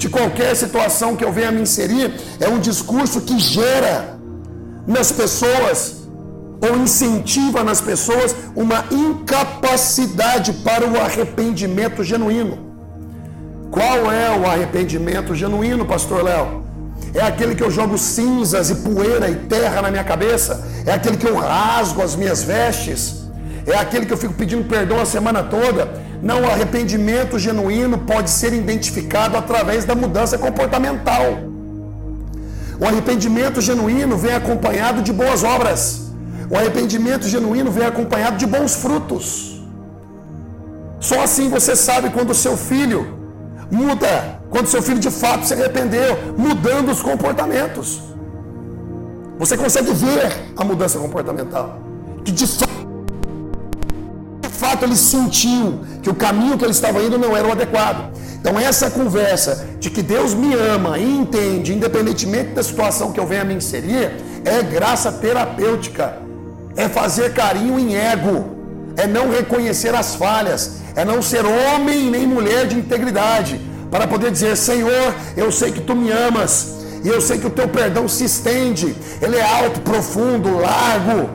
de 0.00 0.08
qualquer 0.08 0.56
situação 0.56 1.14
que 1.14 1.22
eu 1.22 1.30
venha 1.30 1.52
me 1.52 1.60
inserir, 1.60 2.06
é 2.40 2.48
um 2.48 2.58
discurso 2.58 3.20
que 3.20 3.38
gera 3.38 4.18
nas 4.86 5.12
pessoas 5.12 5.96
ou 6.66 6.74
incentiva 6.78 7.62
nas 7.62 7.82
pessoas 7.82 8.34
uma 8.56 8.82
incapacidade 8.90 10.54
para 10.64 10.86
o 10.88 10.98
arrependimento 10.98 12.02
genuíno. 12.02 12.56
Qual 13.70 14.10
é 14.10 14.28
o 14.38 14.46
arrependimento 14.46 15.34
genuíno, 15.34 15.84
pastor 15.84 16.24
Léo? 16.24 16.64
É 17.14 17.20
aquele 17.20 17.54
que 17.54 17.62
eu 17.62 17.70
jogo 17.70 17.98
cinzas 17.98 18.70
e 18.70 18.76
poeira 18.76 19.28
e 19.28 19.34
terra 19.34 19.82
na 19.82 19.90
minha 19.90 20.04
cabeça? 20.04 20.66
É 20.86 20.92
aquele 20.92 21.18
que 21.18 21.28
eu 21.28 21.36
rasgo 21.36 22.00
as 22.00 22.16
minhas 22.16 22.42
vestes? 22.42 23.20
É 23.66 23.76
aquele 23.76 24.06
que 24.06 24.14
eu 24.14 24.16
fico 24.16 24.32
pedindo 24.32 24.64
perdão 24.64 24.98
a 24.98 25.04
semana 25.04 25.42
toda? 25.42 25.92
Não, 26.22 26.42
o 26.42 26.50
arrependimento 26.50 27.38
genuíno 27.38 27.98
pode 27.98 28.30
ser 28.30 28.52
identificado 28.52 29.36
através 29.36 29.84
da 29.84 29.94
mudança 29.94 30.36
comportamental. 30.36 31.24
O 32.78 32.84
arrependimento 32.86 33.60
genuíno 33.60 34.16
vem 34.16 34.34
acompanhado 34.34 35.02
de 35.02 35.12
boas 35.12 35.42
obras. 35.42 36.12
O 36.50 36.56
arrependimento 36.56 37.26
genuíno 37.28 37.70
vem 37.70 37.86
acompanhado 37.86 38.36
de 38.36 38.46
bons 38.46 38.74
frutos. 38.74 39.62
Só 40.98 41.22
assim 41.22 41.48
você 41.48 41.74
sabe 41.74 42.10
quando 42.10 42.30
o 42.30 42.34
seu 42.34 42.56
filho 42.56 43.18
muda, 43.70 44.40
quando 44.50 44.66
seu 44.66 44.82
filho 44.82 44.98
de 44.98 45.10
fato 45.10 45.46
se 45.46 45.54
arrependeu, 45.54 46.34
mudando 46.36 46.90
os 46.90 47.00
comportamentos. 47.00 48.02
Você 49.38 49.56
consegue 49.56 49.92
ver 49.92 50.52
a 50.56 50.64
mudança 50.64 50.98
comportamental. 50.98 51.78
Que 52.24 52.32
de 52.32 52.46
fato, 52.46 52.89
fato 54.60 54.84
ele 54.84 54.96
sentiu 54.96 55.80
que 56.02 56.10
o 56.10 56.14
caminho 56.14 56.58
que 56.58 56.64
ele 56.64 56.72
estava 56.72 57.02
indo 57.02 57.18
não 57.18 57.34
era 57.34 57.48
o 57.48 57.52
adequado. 57.52 58.12
Então, 58.38 58.58
essa 58.58 58.90
conversa 58.90 59.66
de 59.78 59.90
que 59.90 60.02
Deus 60.02 60.34
me 60.34 60.52
ama 60.54 60.98
e 60.98 61.18
entende, 61.18 61.74
independentemente 61.74 62.50
da 62.50 62.62
situação 62.62 63.10
que 63.12 63.20
eu 63.20 63.26
venha 63.26 63.44
me 63.44 63.54
inserir, 63.54 64.12
é 64.44 64.62
graça 64.62 65.10
terapêutica. 65.10 66.18
É 66.76 66.88
fazer 66.88 67.32
carinho 67.32 67.78
em 67.78 67.96
ego, 67.96 68.36
é 68.96 69.06
não 69.06 69.30
reconhecer 69.30 69.94
as 69.94 70.14
falhas, 70.14 70.60
é 70.94 71.04
não 71.04 71.20
ser 71.20 71.44
homem 71.44 72.10
nem 72.10 72.26
mulher 72.26 72.66
de 72.66 72.78
integridade, 72.78 73.60
para 73.90 74.06
poder 74.06 74.30
dizer: 74.30 74.56
Senhor, 74.56 75.14
eu 75.36 75.50
sei 75.50 75.72
que 75.72 75.80
tu 75.80 75.94
me 75.96 76.10
amas, 76.10 76.74
e 77.02 77.08
eu 77.08 77.20
sei 77.20 77.38
que 77.38 77.46
o 77.46 77.50
teu 77.50 77.68
perdão 77.68 78.06
se 78.08 78.24
estende, 78.24 78.94
ele 79.20 79.36
é 79.36 79.42
alto, 79.42 79.80
profundo, 79.80 80.58
largo, 80.58 81.28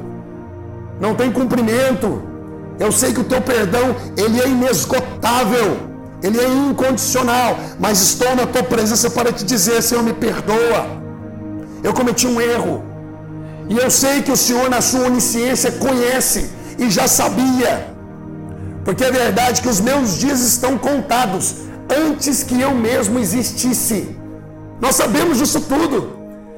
não 0.99 1.13
tem 1.13 1.31
cumprimento. 1.31 2.34
Eu 2.79 2.91
sei 2.91 3.13
que 3.13 3.21
o 3.21 3.23
teu 3.23 3.41
perdão, 3.41 3.95
ele 4.17 4.41
é 4.41 4.47
inesgotável, 4.47 5.77
ele 6.21 6.39
é 6.39 6.47
incondicional, 6.47 7.57
mas 7.79 8.01
estou 8.01 8.35
na 8.35 8.45
tua 8.45 8.63
presença 8.63 9.09
para 9.09 9.31
te 9.31 9.43
dizer, 9.45 9.81
Senhor, 9.81 10.03
me 10.03 10.13
perdoa. 10.13 10.87
Eu 11.83 11.93
cometi 11.93 12.27
um 12.27 12.39
erro. 12.41 12.83
E 13.69 13.77
eu 13.77 13.89
sei 13.89 14.21
que 14.21 14.31
o 14.31 14.37
Senhor, 14.37 14.69
na 14.69 14.81
sua 14.81 15.05
onisciência, 15.07 15.71
conhece 15.71 16.49
e 16.77 16.89
já 16.89 17.07
sabia. 17.07 17.93
Porque 18.83 19.03
é 19.03 19.11
verdade 19.11 19.61
que 19.61 19.69
os 19.69 19.79
meus 19.79 20.17
dias 20.17 20.41
estão 20.41 20.77
contados 20.77 21.55
antes 21.89 22.43
que 22.43 22.59
eu 22.59 22.71
mesmo 22.71 23.19
existisse. 23.19 24.15
Nós 24.79 24.95
sabemos 24.95 25.37
disso 25.37 25.61
tudo. 25.61 26.14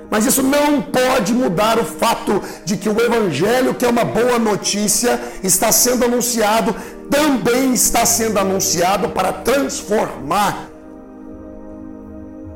Mas 0.09 0.25
isso 0.25 0.41
não 0.41 0.81
pode 0.81 1.33
mudar 1.33 1.77
o 1.77 1.83
fato 1.83 2.41
de 2.63 2.77
que 2.77 2.87
o 2.87 2.99
Evangelho, 2.99 3.73
que 3.73 3.85
é 3.85 3.89
uma 3.89 4.05
boa 4.05 4.39
notícia, 4.39 5.19
está 5.43 5.71
sendo 5.71 6.05
anunciado, 6.05 6.73
também 7.09 7.73
está 7.73 8.05
sendo 8.05 8.39
anunciado 8.39 9.09
para 9.09 9.33
transformar 9.33 10.69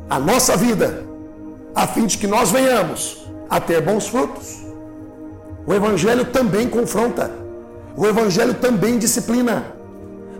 a 0.09 0.19
nossa 0.19 0.55
vida, 0.55 1.05
a 1.75 1.87
fim 1.87 2.05
de 2.05 2.17
que 2.17 2.27
nós 2.27 2.51
venhamos 2.51 3.25
a 3.49 3.59
ter 3.59 3.81
bons 3.81 4.07
frutos. 4.07 4.61
O 5.65 5.73
Evangelho 5.73 6.25
também 6.25 6.67
confronta. 6.67 7.31
O 7.95 8.05
Evangelho 8.05 8.53
também 8.53 8.97
disciplina. 8.97 9.65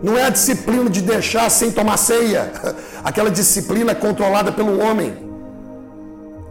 Não 0.02 0.18
é 0.18 0.24
a 0.24 0.30
disciplina 0.30 0.90
de 0.90 1.00
deixar 1.00 1.48
sem 1.50 1.70
tomar 1.70 1.96
ceia, 1.96 2.52
aquela 3.04 3.30
disciplina 3.30 3.94
controlada 3.94 4.50
pelo 4.50 4.80
homem. 4.80 5.31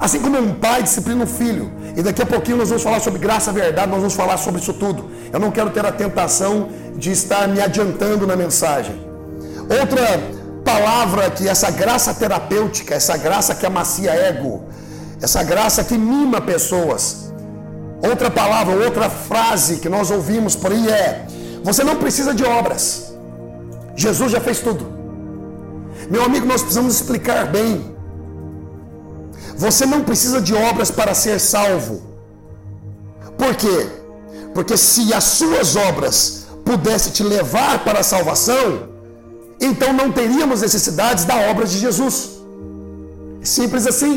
Assim 0.02 0.20
como 0.20 0.36
um 0.40 0.56
pai 0.56 0.82
disciplina 0.82 1.24
um 1.26 1.28
filho. 1.28 1.72
E 1.96 2.02
daqui 2.02 2.24
a 2.24 2.26
pouquinho 2.26 2.58
nós 2.58 2.70
vamos 2.70 2.82
falar 2.82 3.00
sobre 3.00 3.20
graça, 3.20 3.52
verdade, 3.52 3.88
nós 3.92 4.00
vamos 4.00 4.16
falar 4.16 4.36
sobre 4.38 4.60
isso 4.60 4.74
tudo. 4.74 5.12
Eu 5.32 5.40
não 5.40 5.52
quero 5.52 5.70
ter 5.70 5.86
a 5.86 5.92
tentação 5.92 6.70
de 6.96 7.12
estar 7.12 7.48
me 7.48 7.62
adiantando 7.62 8.26
na 8.26 8.36
mensagem. 8.36 8.96
Outra 9.80 10.20
palavra 10.66 11.30
que 11.30 11.48
essa 11.48 11.70
graça 11.70 12.16
terapêutica, 12.16 12.96
essa 12.96 13.16
graça 13.16 13.54
que 13.54 13.64
amacia 13.64 14.12
ego, 14.12 14.64
essa 15.22 15.44
graça 15.44 15.84
que 15.84 15.96
mima 15.96 16.42
pessoas. 16.42 17.32
Outra 18.02 18.32
palavra, 18.32 18.74
outra 18.84 19.08
frase 19.08 19.78
que 19.78 19.88
nós 19.88 20.10
ouvimos 20.10 20.56
por 20.56 20.72
aí 20.72 20.90
é: 20.90 21.28
você 21.64 21.84
não 21.84 21.98
precisa 21.98 22.34
de 22.34 22.44
obras. 22.44 23.14
Jesus 23.96 24.32
já 24.32 24.42
fez 24.42 24.62
tudo. 24.62 24.84
Meu 26.10 26.24
amigo, 26.24 26.48
nós 26.48 26.62
precisamos 26.62 26.96
explicar 26.96 27.46
bem. 27.46 27.91
Você 29.64 29.86
não 29.86 30.02
precisa 30.10 30.40
de 30.48 30.54
obras 30.70 30.90
para 30.90 31.14
ser 31.24 31.40
salvo. 31.40 31.96
Por 33.42 33.54
quê? 33.62 33.78
Porque 34.56 34.76
se 34.76 35.14
as 35.14 35.26
suas 35.40 35.76
obras 35.76 36.48
pudessem 36.66 37.12
te 37.18 37.24
levar 37.36 37.84
para 37.86 38.00
a 38.00 38.04
salvação, 38.14 38.90
então 39.70 39.94
não 39.94 40.12
teríamos 40.12 40.62
necessidades 40.62 41.26
da 41.26 41.36
obra 41.52 41.66
de 41.72 41.78
Jesus. 41.78 42.18
Simples 43.44 43.86
assim. 43.86 44.16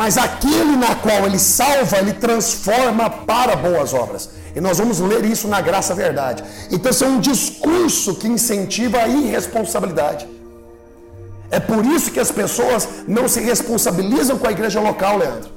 Mas 0.00 0.18
aquele 0.18 0.76
na 0.84 0.94
qual 0.94 1.20
ele 1.28 1.38
salva, 1.38 1.96
ele 2.02 2.12
transforma 2.12 3.08
para 3.08 3.56
boas 3.56 3.94
obras. 3.94 4.28
E 4.54 4.60
nós 4.60 4.76
vamos 4.76 5.00
ler 5.00 5.24
isso 5.24 5.48
na 5.48 5.62
graça 5.62 5.94
verdade. 5.94 6.44
Então, 6.70 6.90
isso 6.90 7.04
é 7.04 7.08
um 7.08 7.20
discurso 7.20 8.14
que 8.16 8.28
incentiva 8.28 8.98
a 8.98 9.08
irresponsabilidade. 9.08 10.28
É 11.50 11.58
por 11.58 11.84
isso 11.84 12.10
que 12.10 12.20
as 12.20 12.30
pessoas 12.30 12.88
não 13.08 13.26
se 13.28 13.40
responsabilizam 13.40 14.38
com 14.38 14.46
a 14.46 14.52
igreja 14.52 14.80
local, 14.80 15.18
Leandro. 15.18 15.50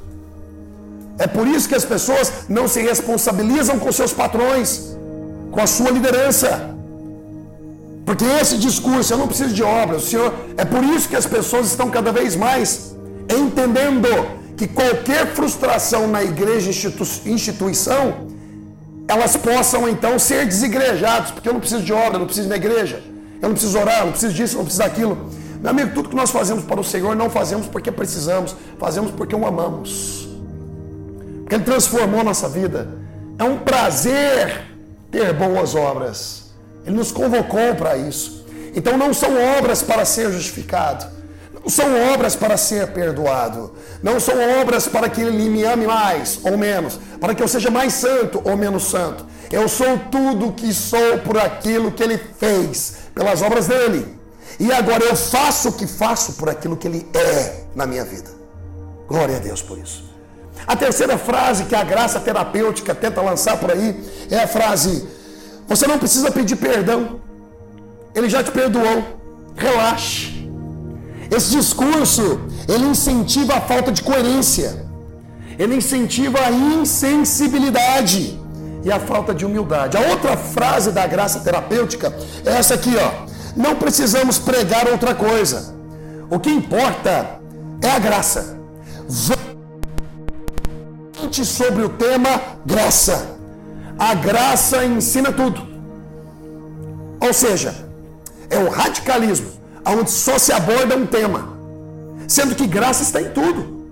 É 1.19 1.27
por 1.27 1.47
isso 1.47 1.69
que 1.69 1.75
as 1.75 1.85
pessoas 1.85 2.31
não 2.50 2.67
se 2.67 2.81
responsabilizam 2.81 3.77
com 3.77 3.91
seus 3.91 4.12
patrões, 4.12 4.97
com 5.51 5.62
a 5.62 5.67
sua 5.67 5.91
liderança. 5.91 6.71
Porque 8.05 8.25
esse 8.25 8.57
discurso, 8.57 9.13
eu 9.13 9.17
não 9.17 9.27
preciso 9.27 9.53
de 9.53 9.63
obras, 9.63 10.03
o 10.03 10.07
Senhor. 10.07 10.33
É 10.57 10.65
por 10.65 10.83
isso 10.83 11.07
que 11.07 11.15
as 11.15 11.25
pessoas 11.25 11.67
estão 11.67 11.89
cada 11.89 12.12
vez 12.12 12.35
mais 12.35 12.95
entendendo 13.29 14.09
que 14.57 14.67
qualquer 14.67 15.27
frustração 15.27 16.07
na 16.07 16.23
igreja 16.23 16.69
instituição, 17.25 18.27
elas 19.07 19.35
possam 19.35 19.88
então 19.88 20.17
ser 20.17 20.45
desigrejadas, 20.45 21.31
porque 21.31 21.47
eu 21.47 21.53
não 21.53 21.59
preciso 21.59 21.83
de 21.83 21.93
obra, 21.93 22.15
eu 22.15 22.19
não 22.19 22.25
preciso 22.25 22.50
de 22.50 22.55
igreja, 22.55 23.01
eu 23.41 23.50
não 23.50 23.55
preciso 23.55 23.77
orar, 23.77 24.00
eu 24.00 24.05
não 24.05 24.12
preciso 24.12 24.33
disso, 24.33 24.55
eu 24.55 24.57
não 24.59 24.65
preciso 24.65 24.83
daquilo. 24.83 25.29
Meu 25.63 25.70
amigo, 25.70 25.93
tudo 25.93 26.10
que 26.10 26.15
nós 26.15 26.29
fazemos 26.29 26.65
para 26.65 26.82
o 26.82 26.84
Senhor 26.84 27.15
não 27.15 27.29
fazemos 27.29 27.67
porque 27.67 27.89
precisamos, 27.89 28.53
fazemos 28.77 29.12
porque 29.12 29.34
o 29.34 29.48
amamos. 29.48 30.27
Porque 31.39 31.55
Ele 31.55 31.63
transformou 31.63 32.20
a 32.20 32.24
nossa 32.25 32.50
vida. 32.50 32.89
É 33.39 33.46
um 33.46 33.60
prazer 33.60 34.65
ter 35.10 35.32
boas 35.32 35.74
obras. 35.74 36.51
Ele 36.86 36.98
nos 36.98 37.13
convocou 37.13 37.75
para 37.75 37.96
isso. 37.96 38.46
Então 38.75 38.98
não 38.98 39.13
são 39.13 39.29
obras 39.58 39.82
para 39.82 40.03
ser 40.03 40.34
justificado. 40.34 41.05
Não 41.53 41.70
são 41.70 42.12
obras 42.13 42.36
para 42.36 42.58
ser 42.58 42.88
perdoado. 42.88 43.72
Não 44.03 44.20
são 44.20 44.36
obras 44.60 44.86
para 44.89 45.08
que 45.08 45.22
Ele 45.22 45.48
me 45.50 45.63
ame 45.63 45.88
mais 45.88 46.41
ou 46.43 46.58
menos. 46.58 47.00
Para 47.22 47.34
que 47.34 47.41
eu 47.41 47.48
seja 47.48 47.72
mais 47.72 47.93
santo 47.93 48.41
ou 48.43 48.58
menos 48.58 48.84
santo. 48.84 49.25
Eu 49.50 49.70
sou 49.70 49.98
tudo 50.12 50.51
que 50.51 50.74
sou 50.74 51.20
por 51.20 51.38
aquilo 51.38 51.89
que 51.89 52.03
Ele 52.03 52.17
fez, 52.17 52.96
pelas 53.15 53.41
obras 53.41 53.67
dele. 53.67 54.23
E 54.60 54.72
agora 54.72 55.03
eu 55.03 55.15
faço 55.15 55.69
o 55.69 55.74
que 55.74 55.88
faço 55.88 56.33
por 56.33 56.50
aquilo 56.50 56.77
que 56.77 56.88
Ele 56.88 57.07
é 57.13 57.63
na 57.75 57.86
minha 57.86 58.05
vida. 58.05 58.29
Glória 59.08 59.38
a 59.38 59.39
Deus 59.39 59.62
por 59.62 59.78
isso. 59.78 60.04
A 60.65 60.75
terceira 60.75 61.17
frase 61.17 61.65
que 61.65 61.75
a 61.75 61.84
graça 61.84 62.19
terapêutica 62.19 62.93
tenta 62.95 63.21
lançar 63.21 63.58
por 63.58 63.71
aí 63.71 63.99
é 64.30 64.39
a 64.39 64.47
frase: 64.47 65.08
Você 65.67 65.88
não 65.88 65.97
precisa 65.97 66.32
pedir 66.32 66.56
perdão, 66.56 67.19
Ele 68.15 68.30
já 68.30 68.43
te 68.43 68.51
perdoou. 68.51 69.21
Relaxe. 69.56 70.49
Esse 71.30 71.51
discurso 71.51 72.41
ele 72.67 72.86
incentiva 72.86 73.56
a 73.56 73.62
falta 73.62 73.91
de 73.91 74.01
coerência, 74.04 74.86
ele 75.58 75.75
incentiva 75.75 76.39
a 76.39 76.51
insensibilidade 76.51 78.39
e 78.84 78.91
a 78.91 78.99
falta 78.99 79.34
de 79.34 79.45
humildade. 79.45 79.97
A 79.97 80.01
outra 80.01 80.38
frase 80.38 80.91
da 80.91 81.06
graça 81.08 81.39
terapêutica 81.39 82.13
é 82.45 82.51
essa 82.51 82.75
aqui, 82.75 82.93
ó. 82.97 83.25
Não 83.56 83.76
precisamos 83.76 84.39
pregar 84.39 84.88
outra 84.88 85.13
coisa. 85.13 85.74
O 86.30 86.39
que 86.39 86.50
importa 86.50 87.39
é 87.82 87.89
a 87.89 88.00
graça. 88.00 88.58
Vamos 89.08 89.44
sobre 91.48 91.84
o 91.84 91.89
tema 91.89 92.42
graça. 92.66 93.38
A 93.98 94.13
graça 94.13 94.86
ensina 94.86 95.32
tudo. 95.32 95.62
Ou 97.20 97.34
seja, 97.34 97.74
é 98.50 98.58
o 98.58 98.70
radicalismo, 98.70 99.48
onde 99.86 100.12
só 100.12 100.38
se 100.38 100.52
aborda 100.52 100.96
um 100.96 101.06
tema, 101.06 101.58
sendo 102.28 102.56
que 102.56 102.68
graça 102.68 103.04
está 103.04 103.22
em 103.22 103.30
tudo. 103.30 103.86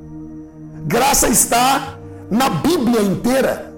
Graça 0.86 1.28
está 1.28 1.98
na 2.30 2.50
Bíblia 2.50 3.02
inteira. 3.02 3.74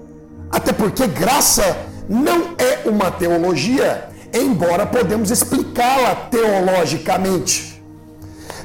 Até 0.50 0.72
porque 0.72 1.06
graça 1.06 1.76
não 2.08 2.54
é 2.58 2.88
uma 2.88 3.10
teologia, 3.10 4.08
embora 4.34 4.84
podemos 4.84 5.30
explicá-la 5.30 6.14
teologicamente. 6.30 7.80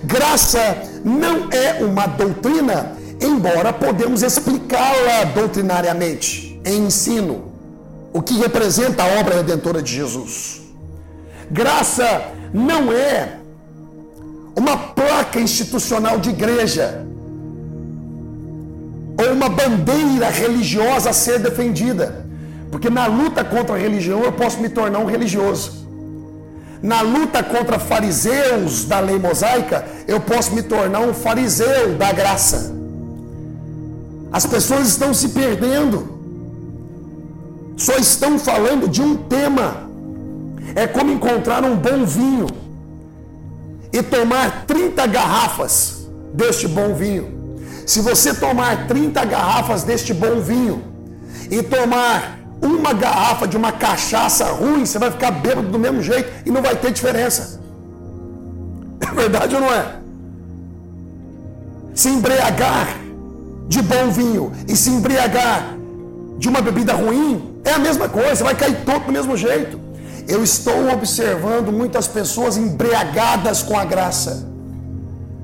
Graça 0.04 0.60
não 1.06 1.50
é 1.52 1.84
uma 1.84 2.08
doutrina, 2.08 2.98
embora 3.22 3.72
podemos 3.72 4.24
explicá-la 4.24 5.26
doutrinariamente, 5.26 6.60
em 6.66 6.86
ensino, 6.86 7.52
o 8.12 8.22
que 8.22 8.38
representa 8.40 9.04
a 9.04 9.20
obra 9.20 9.36
redentora 9.36 9.82
de 9.82 9.94
Jesus. 9.94 10.62
Graça 11.52 12.24
não 12.54 12.92
é 12.92 13.38
uma 14.56 14.78
placa 14.78 15.40
institucional 15.40 16.20
de 16.20 16.30
igreja 16.30 17.06
ou 19.18 19.34
uma 19.34 19.50
bandeira 19.50 20.30
religiosa 20.30 21.10
a 21.10 21.14
ser 21.14 21.40
defendida. 21.40 22.29
Porque 22.72 22.90
na 22.90 23.08
luta 23.08 23.44
contra 23.44 23.76
a 23.76 23.78
religião 23.78 24.24
eu 24.24 24.32
posso 24.32 24.60
me 24.60 24.70
tornar 24.70 25.00
um 25.00 25.06
religioso. 25.06 25.88
Na 26.82 27.02
luta 27.02 27.44
contra 27.44 27.78
fariseus 27.78 28.86
da 28.86 29.00
lei 29.00 29.20
mosaica, 29.20 29.86
eu 30.08 30.20
posso 30.20 30.54
me 30.54 30.62
tornar 30.62 31.02
um 31.02 31.14
fariseu 31.14 31.96
da 31.96 32.12
graça. 32.14 32.74
As 34.32 34.46
pessoas 34.46 34.88
estão 34.88 35.14
se 35.14 35.30
perdendo. 35.30 36.20
Só 37.76 37.96
estão 37.96 38.38
falando 38.38 38.88
de 38.88 39.02
um 39.02 39.16
tema. 39.16 39.90
É 40.76 40.86
como 40.86 41.12
encontrar 41.12 41.64
um 41.64 41.76
bom 41.76 42.06
vinho 42.06 42.48
e 43.92 44.04
tomar 44.04 44.66
30 44.66 45.08
garrafas 45.08 46.08
deste 46.34 46.68
bom 46.68 46.94
vinho. 46.94 47.62
Se 47.86 48.02
você 48.02 48.34
tomar 48.34 48.88
30 48.88 49.26
garrafas 49.26 49.84
deste 49.84 50.14
bom 50.14 50.40
vinho 50.40 50.84
e 51.50 51.64
tomar 51.64 52.39
uma 52.62 52.94
garrafa 52.94 53.48
de 53.48 53.56
uma 53.56 53.72
cachaça 53.72 54.46
ruim, 54.46 54.86
você 54.86 55.00
vai 55.00 55.12
ficar 55.12 55.32
bêbado 55.32 55.68
do 55.70 55.80
mesmo 55.80 56.02
jeito 56.02 56.30
e 56.46 56.52
não 56.52 56.62
vai 56.62 56.76
ter 56.76 56.92
diferença. 56.92 57.60
É 59.02 59.12
verdade 59.12 59.56
ou 59.56 59.62
não 59.62 59.74
é? 59.74 59.96
Se 61.96 62.10
embriagar 62.10 62.98
de 63.68 63.82
bom 63.82 64.10
vinho 64.12 64.52
e 64.68 64.76
se 64.76 64.90
embriagar 64.90 65.76
de 66.38 66.48
uma 66.48 66.62
bebida 66.62 66.94
ruim 66.94 67.60
é 67.64 67.72
a 67.72 67.80
mesma 67.80 68.08
coisa, 68.08 68.44
vai 68.44 68.56
cair 68.56 68.84
todo 68.86 69.06
do 69.06 69.12
mesmo 69.12 69.36
jeito. 69.36 69.80
Eu 70.28 70.44
estou 70.44 70.92
observando 70.92 71.72
muitas 71.72 72.08
pessoas 72.08 72.56
embriagadas 72.56 73.64
com 73.64 73.78
a 73.78 73.84
graça, 73.84 74.48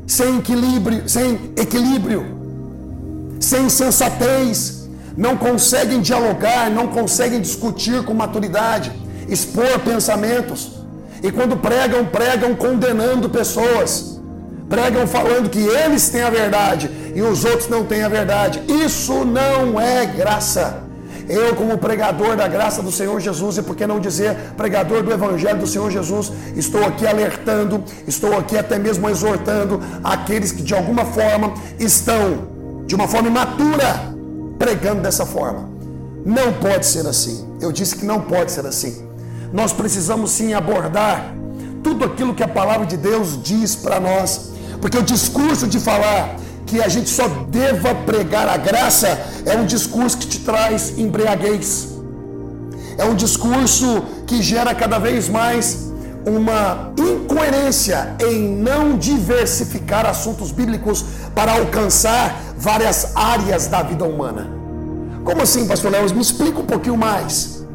sem 0.08 0.38
equilíbrio, 0.38 1.10
sem 1.10 1.52
equilíbrio, 1.58 2.26
sem 3.40 3.68
sensatez, 3.68 4.85
não 5.18 5.38
conseguem 5.38 6.02
dialogar, 6.02 6.70
não 6.70 6.88
conseguem 6.88 7.40
discutir 7.40 8.04
com 8.04 8.14
maturidade, 8.14 8.92
expor 9.30 9.80
pensamentos. 9.80 10.72
E 11.24 11.32
quando 11.32 11.58
pregam, 11.58 12.06
pregam 12.06 12.54
condenando 12.56 13.30
pessoas. 13.30 14.20
Pregam 14.68 15.06
falando 15.06 15.50
que 15.50 15.60
eles 15.60 16.10
têm 16.10 16.24
a 16.24 16.30
verdade 16.30 16.90
e 17.14 17.22
os 17.22 17.46
outros 17.46 17.70
não 17.70 17.86
têm 17.86 18.04
a 18.04 18.10
verdade. 18.10 18.62
Isso 18.68 19.24
não 19.24 19.80
é 19.80 20.06
graça. 20.06 20.84
Eu, 21.28 21.56
como 21.56 21.78
pregador 21.78 22.36
da 22.36 22.48
graça 22.48 22.84
do 22.84 22.92
Senhor 22.92 23.20
Jesus, 23.20 23.58
e 23.58 23.64
por 23.64 23.76
que 23.76 23.88
não 23.88 24.00
dizer 24.00 24.36
pregador 24.56 25.02
do 25.02 25.12
Evangelho 25.12 25.60
do 25.60 25.66
Senhor 25.66 25.90
Jesus, 25.90 26.32
estou 26.56 26.86
aqui 26.86 27.08
alertando, 27.08 27.84
estou 28.08 28.38
aqui 28.38 28.56
até 28.56 28.78
mesmo 28.78 29.10
exortando 29.10 29.82
aqueles 30.04 30.52
que 30.52 30.62
de 30.62 30.76
alguma 30.76 31.04
forma 31.04 31.54
estão, 31.80 32.48
de 32.86 32.94
uma 32.94 33.08
forma 33.08 33.28
imatura, 33.28 34.15
pregando 34.58 35.02
dessa 35.02 35.26
forma. 35.26 35.70
Não 36.26 36.54
pode 36.54 36.86
ser 36.86 37.06
assim. 37.08 37.48
Eu 37.62 37.72
disse 37.72 37.96
que 37.96 38.06
não 38.06 38.22
pode 38.22 38.52
ser 38.52 38.66
assim. 38.66 39.08
Nós 39.54 39.72
precisamos 39.72 40.32
sim 40.32 40.54
abordar 40.54 41.34
tudo 41.84 42.04
aquilo 42.04 42.34
que 42.34 42.44
a 42.44 42.48
palavra 42.48 42.86
de 42.86 42.98
Deus 42.98 43.40
diz 43.44 43.76
para 43.76 44.00
nós, 44.00 44.52
porque 44.82 44.98
o 44.98 45.04
discurso 45.04 45.68
de 45.68 45.80
falar 45.80 46.36
que 46.66 46.82
a 46.82 46.88
gente 46.88 47.10
só 47.10 47.28
deva 47.48 47.94
pregar 47.94 48.50
a 48.50 48.58
graça 48.58 49.08
é 49.46 49.56
um 49.56 49.66
discurso 49.66 50.18
que 50.18 50.28
te 50.28 50.40
traz 50.40 50.98
embriaguez. 50.98 51.90
É 52.98 53.06
um 53.06 53.14
discurso 53.14 54.04
que 54.26 54.42
gera 54.42 54.74
cada 54.74 54.98
vez 54.98 55.30
mais 55.30 55.92
uma 56.26 56.92
incoerência 56.98 58.16
em 58.20 58.50
não 58.50 58.98
diversificar 58.98 60.08
assuntos 60.08 60.52
bíblicos 60.52 61.06
para 61.36 61.54
alcançar 61.54 62.45
várias 62.58 63.16
áreas 63.16 63.68
da 63.68 63.84
vida 63.84 64.06
humana. 64.06 64.48
Como 65.24 65.42
assim, 65.42 65.68
pastor 65.68 65.92
Léo? 65.92 66.14
Me 66.14 66.22
explica 66.22 66.60
um 66.60 66.66
pouquinho 66.66 66.98
mais. 66.98 67.66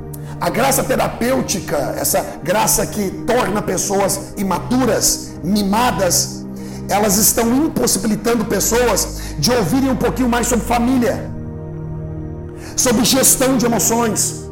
A 0.40 0.49
graça 0.49 0.83
terapêutica, 0.83 1.95
essa 1.99 2.25
graça 2.43 2.87
que 2.87 3.11
torna 3.27 3.61
pessoas 3.61 4.33
imaturas, 4.37 5.33
mimadas, 5.43 6.47
elas 6.88 7.16
estão 7.16 7.55
impossibilitando 7.55 8.45
pessoas 8.45 9.21
de 9.38 9.51
ouvirem 9.53 9.90
um 9.90 9.97
pouquinho 9.97 10.29
mais 10.29 10.47
sobre 10.47 10.64
família, 10.64 11.31
sobre 12.77 13.05
gestão 13.05 13.57
de 13.57 13.66
emoções, 13.66 14.45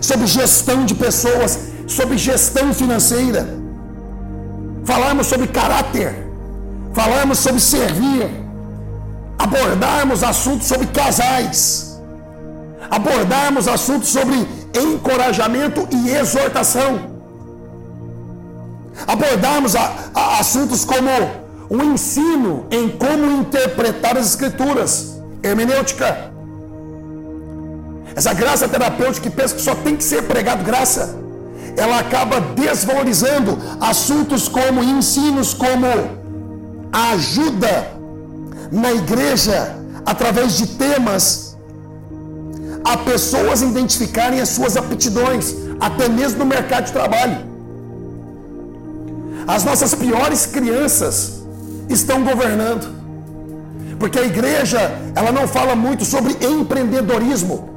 sobre 0.00 0.26
gestão 0.26 0.84
de 0.84 0.94
pessoas, 0.94 1.58
sobre 1.86 2.16
gestão 2.16 2.72
financeira. 2.72 3.46
Falarmos 4.84 5.26
sobre 5.26 5.46
caráter, 5.46 6.26
falarmos 6.92 7.38
sobre 7.38 7.60
servir, 7.60 8.43
abordarmos 9.38 10.22
assuntos 10.22 10.66
sobre 10.66 10.86
casais, 10.88 12.00
abordarmos 12.90 13.68
assuntos 13.68 14.08
sobre 14.08 14.46
encorajamento 14.74 15.86
e 15.90 16.10
exortação. 16.10 17.12
Abordarmos 19.06 19.74
a, 19.74 19.92
a, 20.14 20.38
assuntos 20.38 20.84
como 20.84 21.10
o 21.68 21.82
ensino 21.82 22.66
em 22.70 22.88
como 22.90 23.40
interpretar 23.40 24.16
as 24.16 24.26
escrituras, 24.26 25.20
hermenêutica. 25.42 26.32
Essa 28.14 28.32
graça 28.32 28.68
terapêutica 28.68 29.28
que 29.28 29.34
pensa 29.34 29.56
que 29.56 29.62
só 29.62 29.74
tem 29.74 29.96
que 29.96 30.04
ser 30.04 30.22
pregado 30.22 30.62
graça, 30.62 31.16
ela 31.76 31.98
acaba 31.98 32.40
desvalorizando 32.40 33.58
assuntos 33.80 34.48
como 34.48 34.82
ensinos 34.82 35.52
como 35.52 35.86
ajuda 36.92 37.93
na 38.70 38.92
igreja 38.92 39.76
através 40.04 40.56
de 40.56 40.66
temas 40.66 41.56
a 42.84 42.98
pessoas 42.98 43.62
identificarem 43.62 44.40
as 44.40 44.50
suas 44.50 44.76
aptidões, 44.76 45.54
até 45.80 46.08
mesmo 46.08 46.40
no 46.40 46.46
mercado 46.46 46.84
de 46.84 46.92
trabalho. 46.92 47.38
As 49.46 49.64
nossas 49.64 49.94
piores 49.94 50.46
crianças 50.46 51.42
estão 51.88 52.22
governando. 52.22 52.92
Porque 53.98 54.18
a 54.18 54.24
igreja, 54.24 54.78
ela 55.14 55.32
não 55.32 55.48
fala 55.48 55.74
muito 55.74 56.04
sobre 56.04 56.36
empreendedorismo. 56.44 57.70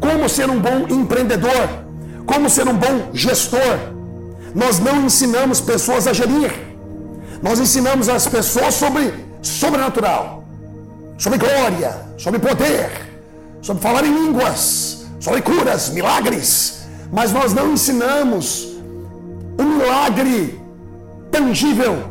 Como 0.00 0.28
ser 0.28 0.50
um 0.50 0.58
bom 0.58 0.86
empreendedor, 0.88 1.68
como 2.26 2.50
ser 2.50 2.66
um 2.66 2.74
bom 2.74 3.10
gestor. 3.12 3.78
Nós 4.54 4.80
não 4.80 5.04
ensinamos 5.04 5.60
pessoas 5.60 6.06
a 6.06 6.12
gerir. 6.12 6.71
Nós 7.42 7.58
ensinamos 7.58 8.08
as 8.08 8.28
pessoas 8.28 8.74
sobre 8.74 9.12
sobrenatural, 9.42 10.44
sobre 11.18 11.38
glória, 11.38 12.06
sobre 12.16 12.38
poder, 12.38 12.88
sobre 13.60 13.82
falar 13.82 14.04
em 14.04 14.14
línguas, 14.14 15.06
sobre 15.18 15.42
curas, 15.42 15.90
milagres, 15.90 16.84
mas 17.12 17.32
nós 17.32 17.52
não 17.52 17.72
ensinamos 17.72 18.76
o 19.58 19.62
milagre 19.62 20.60
tangível 21.32 22.10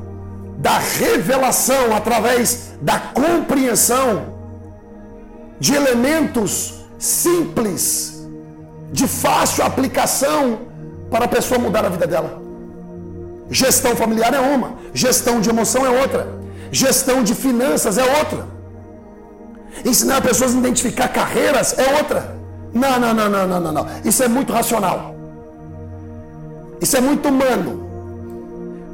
da 0.57 0.77
revelação 0.77 1.95
através 1.95 2.73
da 2.81 2.99
compreensão 2.99 4.35
de 5.59 5.73
elementos 5.73 6.81
simples, 6.99 8.27
de 8.91 9.07
fácil 9.07 9.63
aplicação 9.63 10.59
para 11.09 11.25
a 11.25 11.27
pessoa 11.27 11.59
mudar 11.59 11.85
a 11.85 11.89
vida 11.89 12.05
dela. 12.05 12.50
Gestão 13.51 13.97
familiar 13.97 14.33
é 14.33 14.39
uma, 14.39 14.75
gestão 14.93 15.41
de 15.41 15.49
emoção 15.49 15.85
é 15.85 15.89
outra, 15.89 16.25
gestão 16.71 17.21
de 17.21 17.35
finanças 17.35 17.97
é 17.97 18.17
outra. 18.19 18.47
Ensinar 19.83 20.21
pessoas 20.21 20.55
a 20.55 20.57
identificar 20.57 21.09
carreiras 21.09 21.77
é 21.77 21.97
outra. 21.97 22.37
Não, 22.73 22.97
não, 22.97 23.13
não, 23.13 23.29
não, 23.29 23.47
não, 23.47 23.59
não, 23.59 23.71
não. 23.73 23.87
Isso 24.05 24.23
é 24.23 24.29
muito 24.29 24.53
racional. 24.53 25.13
Isso 26.79 26.95
é 26.95 27.01
muito 27.01 27.27
humano. 27.27 27.89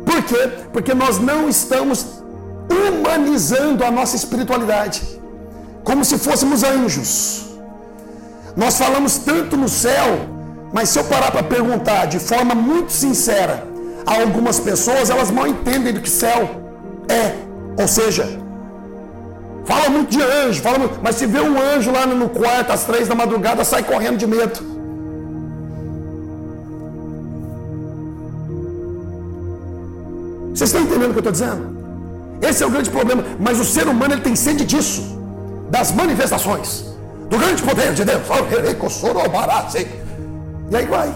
Por 0.03 0.23
quê? 0.23 0.49
Porque 0.73 0.95
nós 0.95 1.19
não 1.19 1.47
estamos 1.47 2.23
humanizando 2.67 3.85
a 3.85 3.91
nossa 3.91 4.15
espiritualidade 4.15 5.03
como 5.83 6.03
se 6.03 6.17
fôssemos 6.17 6.63
anjos. 6.63 7.45
Nós 8.55 8.75
falamos 8.75 9.19
tanto 9.19 9.55
no 9.55 9.69
céu, 9.69 10.19
mas 10.73 10.89
se 10.89 10.97
eu 10.97 11.03
parar 11.03 11.31
para 11.31 11.43
perguntar 11.43 12.07
de 12.07 12.17
forma 12.17 12.55
muito 12.55 12.91
sincera 12.91 13.76
algumas 14.07 14.59
pessoas, 14.59 15.09
elas 15.09 15.29
mal 15.29 15.47
entendem 15.47 15.93
do 15.93 16.01
que 16.01 16.09
céu 16.09 16.49
é. 17.09 17.35
Ou 17.79 17.87
seja, 17.87 18.25
Fala 19.67 19.89
muito 19.89 20.11
de 20.11 20.21
anjo, 20.21 20.61
fala 20.61 20.79
muito, 20.79 20.97
mas 21.03 21.17
se 21.17 21.25
vê 21.25 21.41
um 21.41 21.61
anjo 21.61 21.91
lá 21.91 22.05
no 22.05 22.29
quarto 22.29 22.71
às 22.71 22.85
três 22.85 23.05
da 23.05 23.13
madrugada, 23.13 23.65
sai 23.65 23.83
correndo 23.83 24.15
de 24.15 24.25
medo. 24.25 24.61
Vocês 30.53 30.69
estão 30.69 30.81
entendendo 30.81 31.09
o 31.09 31.11
que 31.11 31.19
eu 31.19 31.19
estou 31.19 31.33
dizendo? 31.33 31.77
Esse 32.41 32.63
é 32.63 32.65
o 32.65 32.69
grande 32.69 32.89
problema. 32.89 33.25
Mas 33.37 33.59
o 33.59 33.65
ser 33.65 33.89
humano 33.89 34.13
ele 34.13 34.21
tem 34.21 34.37
sede 34.37 34.63
disso, 34.63 35.03
das 35.69 35.91
manifestações, 35.91 36.85
do 37.29 37.37
grande 37.37 37.61
poder 37.61 37.93
de 37.93 38.05
Deus. 38.05 38.21
E 40.71 40.75
aí 40.77 40.85
vai. 40.85 41.13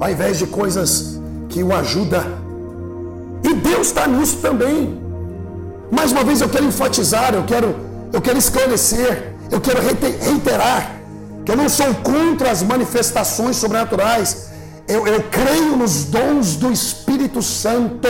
Ao 0.00 0.10
invés 0.10 0.38
de 0.38 0.46
coisas 0.46 1.17
que 1.48 1.62
o 1.62 1.74
ajudam. 1.74 2.24
E 3.42 3.54
Deus 3.54 3.88
está 3.88 4.06
nisso 4.06 4.38
também. 4.38 5.00
Mais 5.90 6.12
uma 6.12 6.22
vez 6.22 6.40
eu 6.40 6.48
quero 6.48 6.64
enfatizar, 6.64 7.34
eu 7.34 7.44
quero, 7.44 7.74
eu 8.12 8.20
quero 8.20 8.38
esclarecer, 8.38 9.34
eu 9.50 9.60
quero 9.60 9.80
reiterar 9.80 10.98
que 11.44 11.52
eu 11.52 11.56
não 11.56 11.68
sou 11.68 11.94
contra 11.94 12.50
as 12.50 12.62
manifestações 12.62 13.56
sobrenaturais. 13.56 14.48
Eu, 14.86 15.06
eu 15.06 15.22
creio 15.24 15.76
nos 15.76 16.04
dons 16.04 16.56
do 16.56 16.70
Espírito 16.70 17.42
Santo. 17.42 18.08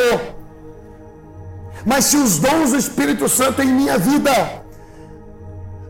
Mas 1.87 2.07
se 2.07 2.17
os 2.17 2.39
dons 2.39 2.73
do 2.73 2.77
Espírito 2.77 3.29
Santo 3.29 3.63
em 3.63 3.67
minha 3.67 3.97
vida 3.97 4.63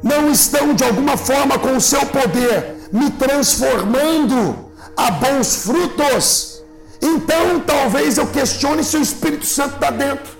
não 0.03 0.31
estão 0.31 0.75
de 0.75 0.85
alguma 0.85 1.17
forma 1.17 1.59
com 1.59 1.77
o 1.77 1.81
seu 1.81 2.05
poder 2.07 2.77
me 2.93 3.11
transformando 3.11 4.71
a 4.97 5.11
bons 5.11 5.57
frutos, 5.65 6.58
então 7.01 7.61
talvez 7.61 8.19
eu 8.19 8.27
questione 8.27 8.83
se 8.83 8.97
o 8.97 9.03
Espírito 9.03 9.47
Santo 9.47 9.75
está 9.75 9.91
dentro. 9.91 10.39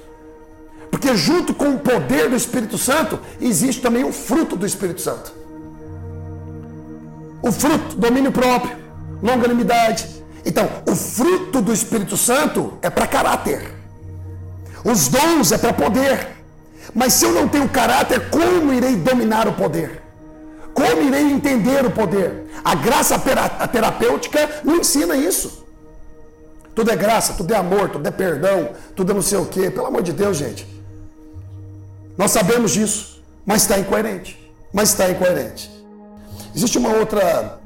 Porque 0.91 1.17
junto 1.17 1.55
com 1.55 1.71
o 1.71 1.79
poder 1.79 2.29
do 2.29 2.37
Espírito 2.37 2.79
Santo, 2.79 3.21
existe 3.41 3.81
também 3.81 4.05
o 4.05 4.13
fruto 4.13 4.57
do 4.57 4.67
Espírito 4.67 5.01
Santo. 5.01 5.33
O 7.43 7.53
fruto, 7.53 7.97
domínio 7.97 8.33
próprio, 8.33 8.77
longanimidade. 9.23 10.25
Então, 10.45 10.69
o 10.89 10.97
fruto 10.97 11.61
do 11.61 11.73
Espírito 11.73 12.17
Santo 12.17 12.79
é 12.83 12.91
para 12.91 13.07
caráter. 13.07 13.75
Os 14.85 15.09
dons 15.09 15.53
é 15.53 15.59
para 15.59 15.73
poder. 15.73 16.29
Mas 16.95 17.13
se 17.13 17.27
eu 17.27 17.33
não 17.33 17.47
tenho 17.47 17.69
caráter, 17.69 18.31
como 18.31 18.73
irei 18.73 18.97
dominar 18.97 19.47
o 19.47 19.53
poder? 19.53 20.03
Como 20.73 21.03
irei 21.03 21.23
entender 21.23 21.85
o 21.85 21.91
poder? 21.91 22.51
A 22.65 22.75
graça 22.75 23.21
terapêutica 23.71 24.63
não 24.65 24.77
ensina 24.77 25.17
isso. 25.17 25.68
Tudo 26.79 26.93
é 26.93 26.97
graça, 26.97 27.33
tudo 27.33 27.53
é 27.53 27.57
amor, 27.57 27.89
tudo 27.89 28.07
é 28.07 28.11
perdão, 28.13 28.71
tudo 28.95 29.11
é 29.11 29.15
não 29.17 29.21
sei 29.21 29.37
o 29.37 29.47
quê. 29.47 29.69
Pelo 29.69 29.87
amor 29.87 30.01
de 30.01 30.13
Deus, 30.13 30.37
gente. 30.37 30.65
Nós 32.17 32.31
sabemos 32.31 32.71
disso, 32.71 33.21
mas 33.45 33.63
está 33.63 33.81
incoerente. 33.81 34.39
Mas 34.73 34.91
está 34.91 35.11
incoerente. 35.11 35.69
Existe 36.55 36.79
uma 36.79 36.91
outra 36.91 37.59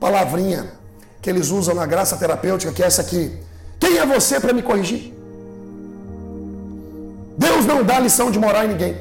palavrinha 0.00 0.72
que 1.22 1.30
eles 1.30 1.50
usam 1.50 1.76
na 1.76 1.86
graça 1.86 2.16
terapêutica, 2.16 2.72
que 2.72 2.82
é 2.82 2.86
essa 2.86 3.02
aqui. 3.02 3.38
Quem 3.78 3.98
é 3.98 4.04
você 4.04 4.40
para 4.40 4.52
me 4.52 4.62
corrigir? 4.62 5.14
Deus 7.38 7.64
não 7.66 7.84
dá 7.84 8.00
lição 8.00 8.32
de 8.32 8.38
moral 8.40 8.64
em 8.64 8.68
ninguém. 8.70 8.96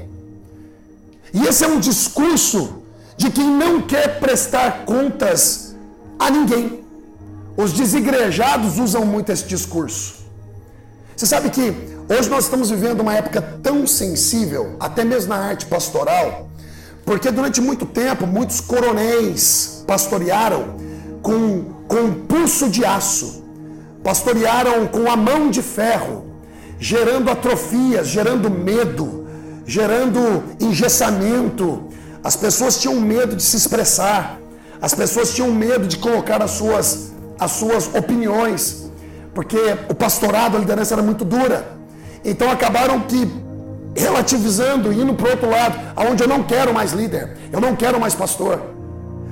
E 1.33 1.43
esse 1.47 1.63
é 1.63 1.67
um 1.67 1.79
discurso 1.79 2.83
de 3.17 3.31
quem 3.31 3.49
não 3.49 3.81
quer 3.81 4.19
prestar 4.19 4.85
contas 4.85 5.75
a 6.19 6.29
ninguém. 6.29 6.84
Os 7.57 7.73
desigrejados 7.73 8.77
usam 8.77 9.05
muito 9.05 9.31
esse 9.31 9.45
discurso. 9.45 10.15
Você 11.15 11.25
sabe 11.25 11.49
que 11.49 11.95
Hoje 12.07 12.29
nós 12.29 12.43
estamos 12.43 12.69
vivendo 12.69 12.99
uma 12.99 13.15
época 13.15 13.41
tão 13.63 13.87
sensível, 13.87 14.75
até 14.79 15.03
mesmo 15.03 15.29
na 15.29 15.37
arte 15.37 15.65
pastoral, 15.65 16.47
porque 17.03 17.31
durante 17.31 17.59
muito 17.59 17.83
tempo 17.83 18.27
muitos 18.27 18.61
coronéis 18.61 19.83
pastorearam 19.87 20.75
com, 21.23 21.63
com 21.87 21.95
um 21.95 22.13
pulso 22.13 22.69
de 22.69 22.85
aço, 22.85 23.43
pastorearam 24.03 24.85
com 24.85 25.09
a 25.09 25.15
mão 25.15 25.49
de 25.49 25.63
ferro, 25.63 26.27
gerando 26.79 27.31
atrofias, 27.31 28.07
gerando 28.07 28.51
medo, 28.51 29.27
gerando 29.65 30.43
engessamento. 30.59 31.89
As 32.23 32.35
pessoas 32.35 32.79
tinham 32.79 33.01
medo 33.01 33.35
de 33.35 33.41
se 33.41 33.57
expressar, 33.57 34.39
as 34.79 34.93
pessoas 34.93 35.33
tinham 35.33 35.51
medo 35.51 35.87
de 35.87 35.97
colocar 35.97 36.39
as 36.39 36.51
suas, 36.51 37.13
as 37.39 37.51
suas 37.51 37.93
opiniões, 37.93 38.89
porque 39.33 39.57
o 39.89 39.95
pastorado, 39.95 40.57
a 40.57 40.59
liderança 40.59 40.93
era 40.93 41.03
muito 41.03 41.25
dura. 41.25 41.65
Então 42.23 42.49
acabaram 42.49 43.01
que 43.01 43.29
relativizando, 43.95 44.91
indo 44.91 45.13
para 45.13 45.31
outro 45.31 45.49
lado, 45.49 45.79
aonde 45.95 46.23
eu 46.23 46.27
não 46.27 46.43
quero 46.43 46.73
mais 46.73 46.91
líder, 46.91 47.37
eu 47.51 47.61
não 47.61 47.75
quero 47.75 47.99
mais 47.99 48.13
pastor, 48.13 48.61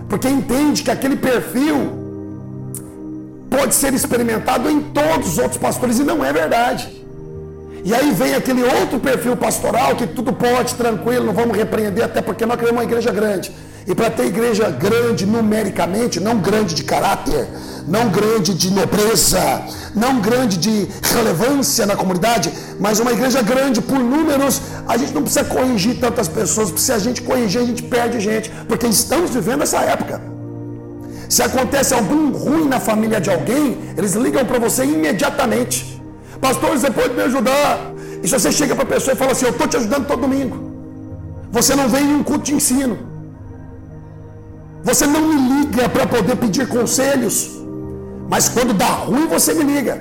porque 0.07 0.27
entende 0.27 0.83
que 0.83 0.91
aquele 0.91 1.17
perfil 1.17 2.01
pode 3.49 3.75
ser 3.75 3.93
experimentado 3.93 4.69
em 4.69 4.81
todos 4.81 5.33
os 5.33 5.37
outros 5.37 5.57
pastores 5.57 5.99
e 5.99 6.03
não 6.03 6.23
é 6.23 6.31
verdade. 6.31 7.03
E 7.85 7.93
aí 7.93 8.11
vem 8.11 8.33
aquele 8.33 8.63
outro 8.63 8.97
perfil 8.99 9.35
pastoral 9.35 9.95
que 9.95 10.07
tudo 10.07 10.31
pode, 10.31 10.73
tranquilo, 10.75 11.25
não 11.25 11.33
vamos 11.33 11.57
repreender, 11.57 12.05
até 12.05 12.21
porque 12.21 12.45
nós 12.45 12.57
queremos 12.57 12.79
uma 12.79 12.85
igreja 12.85 13.11
grande. 13.11 13.51
E 13.85 13.93
para 13.93 14.09
ter 14.09 14.27
igreja 14.27 14.69
grande 14.69 15.25
numericamente, 15.25 16.19
não 16.19 16.37
grande 16.37 16.73
de 16.73 16.83
caráter, 16.83 17.47
não 17.87 18.09
grande 18.09 18.53
de 18.53 18.71
nobreza, 18.71 19.61
não 19.93 20.21
grande 20.21 20.57
de 20.57 20.87
relevância 21.01 21.85
na 21.85 21.95
comunidade, 21.95 22.51
mas 22.79 22.99
uma 22.99 23.11
igreja 23.11 23.41
grande 23.41 23.81
por 23.81 23.99
números, 23.99 24.61
a 24.87 24.95
gente 24.97 25.13
não 25.13 25.21
precisa 25.21 25.43
corrigir 25.43 25.99
tantas 25.99 26.27
pessoas, 26.27 26.69
porque 26.69 26.81
se 26.81 26.93
a 26.93 26.99
gente 26.99 27.21
corrigir, 27.21 27.61
a 27.61 27.65
gente 27.65 27.83
perde 27.83 28.19
gente, 28.21 28.49
porque 28.67 28.87
estamos 28.87 29.31
vivendo 29.31 29.63
essa 29.63 29.79
época. 29.79 30.21
Se 31.27 31.41
acontece 31.43 31.93
algum 31.93 32.31
ruim 32.31 32.67
na 32.67 32.79
família 32.79 33.19
de 33.19 33.29
alguém, 33.29 33.79
eles 33.97 34.13
ligam 34.13 34.45
para 34.45 34.59
você 34.59 34.85
imediatamente. 34.85 36.01
Pastor, 36.39 36.71
você 36.71 36.91
pode 36.91 37.13
me 37.13 37.23
ajudar? 37.23 37.91
E 38.21 38.27
se 38.27 38.39
você 38.39 38.51
chega 38.51 38.75
para 38.75 38.83
a 38.83 38.87
pessoa 38.87 39.13
e 39.13 39.17
fala 39.17 39.31
assim, 39.31 39.45
eu 39.45 39.51
estou 39.51 39.67
te 39.67 39.75
ajudando 39.75 40.05
todo 40.07 40.21
domingo. 40.21 40.71
Você 41.51 41.75
não 41.75 41.89
vem 41.89 42.03
em 42.03 42.15
um 42.15 42.23
culto 42.23 42.43
de 42.43 42.53
ensino. 42.53 43.12
Você 44.83 45.07
não 45.07 45.21
me 45.21 45.37
liga 45.53 45.87
para 45.87 46.05
poder 46.05 46.35
pedir 46.35 46.67
conselhos. 46.67 47.51
Mas 48.29 48.49
quando 48.49 48.73
dá 48.73 48.87
ruim, 48.87 49.27
você 49.27 49.53
me 49.53 49.63
liga. 49.63 49.95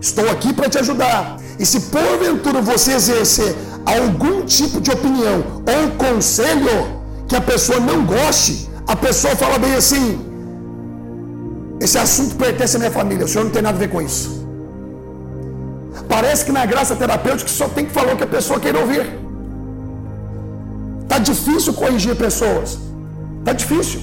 Estou 0.00 0.28
aqui 0.30 0.52
para 0.52 0.68
te 0.68 0.78
ajudar. 0.78 1.36
E 1.58 1.66
se 1.66 1.80
porventura 1.94 2.62
você 2.62 2.92
exercer 2.92 3.54
algum 3.84 4.42
tipo 4.44 4.80
de 4.80 4.90
opinião 4.90 5.38
ou 5.74 5.90
conselho 6.06 7.00
que 7.28 7.36
a 7.36 7.40
pessoa 7.40 7.80
não 7.80 8.04
goste, 8.04 8.68
a 8.86 8.96
pessoa 8.96 9.34
fala 9.36 9.58
bem 9.58 9.74
assim: 9.74 10.20
esse 11.80 11.98
assunto 11.98 12.36
pertence 12.36 12.76
à 12.76 12.78
minha 12.78 12.90
família, 12.90 13.24
o 13.24 13.28
senhor 13.28 13.44
não 13.44 13.50
tem 13.50 13.62
nada 13.62 13.76
a 13.76 13.80
ver 13.80 13.90
com 13.90 14.00
isso. 14.00 14.40
Parece 16.08 16.44
que 16.44 16.52
na 16.52 16.64
graça 16.66 16.96
terapêutica 16.96 17.50
só 17.50 17.68
tem 17.68 17.84
que 17.86 17.92
falar 17.92 18.14
o 18.14 18.16
que 18.16 18.24
a 18.24 18.26
pessoa 18.26 18.60
quer 18.60 18.76
ouvir. 18.76 19.18
Tá 21.08 21.18
difícil 21.18 21.72
corrigir 21.74 22.14
pessoas. 22.16 22.78
Tá 23.44 23.52
difícil. 23.52 24.00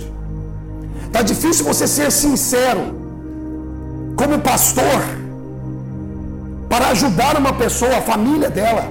Tá 1.17 1.23
difícil 1.23 1.65
você 1.65 1.87
ser 1.87 2.11
sincero 2.11 2.81
como 4.15 4.37
pastor 4.37 4.99
para 6.69 6.89
ajudar 6.89 7.35
uma 7.37 7.53
pessoa, 7.53 7.97
a 7.97 8.01
família 8.03 8.51
dela. 8.51 8.85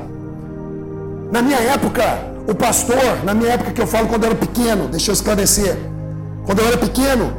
Na 1.31 1.41
minha 1.41 1.59
época, 1.59 2.03
o 2.49 2.53
pastor, 2.53 3.23
na 3.23 3.33
minha 3.33 3.53
época 3.53 3.71
que 3.71 3.81
eu 3.81 3.87
falo 3.87 4.09
quando 4.09 4.25
eu 4.25 4.31
era 4.31 4.39
pequeno, 4.41 4.89
deixa 4.89 5.13
eu 5.13 5.13
esclarecer. 5.13 5.77
Quando 6.45 6.59
eu 6.59 6.67
era 6.67 6.77
pequeno, 6.77 7.33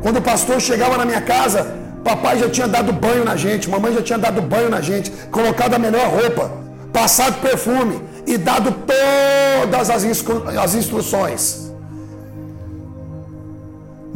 quando 0.00 0.16
o 0.16 0.22
pastor 0.22 0.62
chegava 0.62 0.96
na 0.96 1.04
minha 1.04 1.20
casa, 1.20 1.74
Papai 2.02 2.38
já 2.38 2.48
tinha 2.48 2.66
dado 2.66 2.94
banho 2.94 3.22
na 3.22 3.36
gente, 3.36 3.68
mamãe 3.68 3.92
já 3.92 4.00
tinha 4.00 4.18
dado 4.18 4.40
banho 4.40 4.70
na 4.70 4.80
gente, 4.80 5.10
colocado 5.30 5.74
a 5.74 5.78
melhor 5.78 6.08
roupa, 6.08 6.50
passado 6.90 7.38
perfume 7.42 8.00
e 8.26 8.38
dado 8.38 8.74
todas 8.86 9.90
as, 9.90 10.04
instru 10.04 10.42
as 10.58 10.74
instruções. 10.74 11.65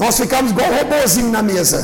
Nós 0.01 0.19
ficávamos 0.19 0.53
igual 0.53 0.69
robozinho 0.73 1.31
na 1.31 1.43
mesa. 1.43 1.81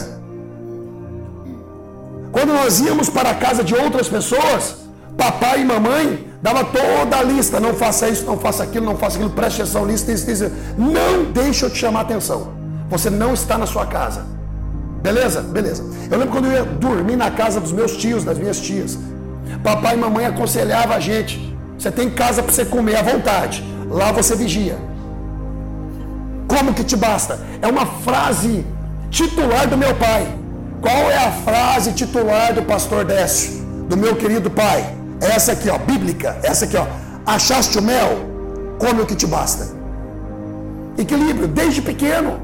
Quando 2.33 2.55
nós 2.55 2.81
íamos 2.81 3.11
para 3.11 3.31
a 3.31 3.35
casa 3.35 3.63
de 3.63 3.75
outras 3.75 4.09
pessoas, 4.09 4.77
papai 5.19 5.61
e 5.61 5.65
mamãe 5.67 6.27
dava 6.41 6.65
toda 6.65 7.19
a 7.19 7.23
lista, 7.23 7.61
não 7.61 7.75
faça 7.75 8.09
isso, 8.09 8.25
não 8.25 8.39
faça 8.39 8.63
aquilo, 8.63 8.87
não 8.87 8.97
faça 8.97 9.17
aquilo, 9.17 9.31
preste 9.31 9.61
atenção 9.61 9.85
nisso, 9.85 10.11
nisso, 10.11 10.27
nisso. 10.27 10.51
Não 10.79 11.31
deixe 11.31 11.67
eu 11.67 11.69
te 11.69 11.77
chamar 11.77 12.01
atenção. 12.03 12.55
Você 12.89 13.11
não 13.11 13.35
está 13.35 13.59
na 13.59 13.67
sua 13.67 13.85
casa. 13.85 14.25
Beleza? 15.03 15.43
Beleza. 15.43 15.85
Eu 16.11 16.19
lembro 16.19 16.33
quando 16.33 16.47
eu 16.47 16.53
ia 16.53 16.65
dormir 16.65 17.17
na 17.17 17.31
casa 17.31 17.61
dos 17.61 17.73
meus 17.73 17.99
tios, 17.99 18.25
das 18.25 18.39
minhas 18.39 18.59
tias. 18.59 18.99
Papai 19.63 19.95
e 19.95 19.99
mamãe 19.99 20.25
aconselhavam 20.25 20.97
a 20.97 21.01
gente. 21.01 21.55
Você 21.79 21.91
tem 21.91 22.09
casa 22.09 22.43
para 22.43 22.51
você 22.51 22.65
comer 22.65 22.97
à 22.97 23.03
vontade. 23.03 23.63
Lá 23.91 24.11
você 24.11 24.35
vigia. 24.35 24.79
Como 26.47 26.75
que 26.75 26.85
te 26.85 26.97
basta? 26.97 27.41
É 27.61 27.67
uma 27.67 27.87
frase 27.87 28.65
titular 29.11 29.69
do 29.69 29.77
meu 29.77 29.95
pai. 29.95 30.27
Qual 30.81 31.11
é 31.11 31.27
a 31.27 31.33
frase 31.33 31.93
titular 31.93 32.55
do 32.55 32.63
pastor 32.63 33.05
Décio? 33.05 33.65
Do 33.89 33.97
meu 33.97 34.17
querido 34.17 34.51
pai? 34.51 34.95
Essa 35.21 35.53
aqui, 35.53 35.69
ó, 35.69 35.79
bíblica. 35.79 36.39
Essa 36.43 36.65
aqui, 36.65 36.77
ó. 36.77 36.87
Achaste 37.25 37.79
o 37.79 37.83
mel? 37.83 38.19
Come 38.79 39.03
o 39.03 39.07
que 39.07 39.15
te 39.15 39.27
basta. 39.27 39.69
Equilíbrio, 40.99 41.49
desde 41.49 41.83
pequeno. 41.83 42.41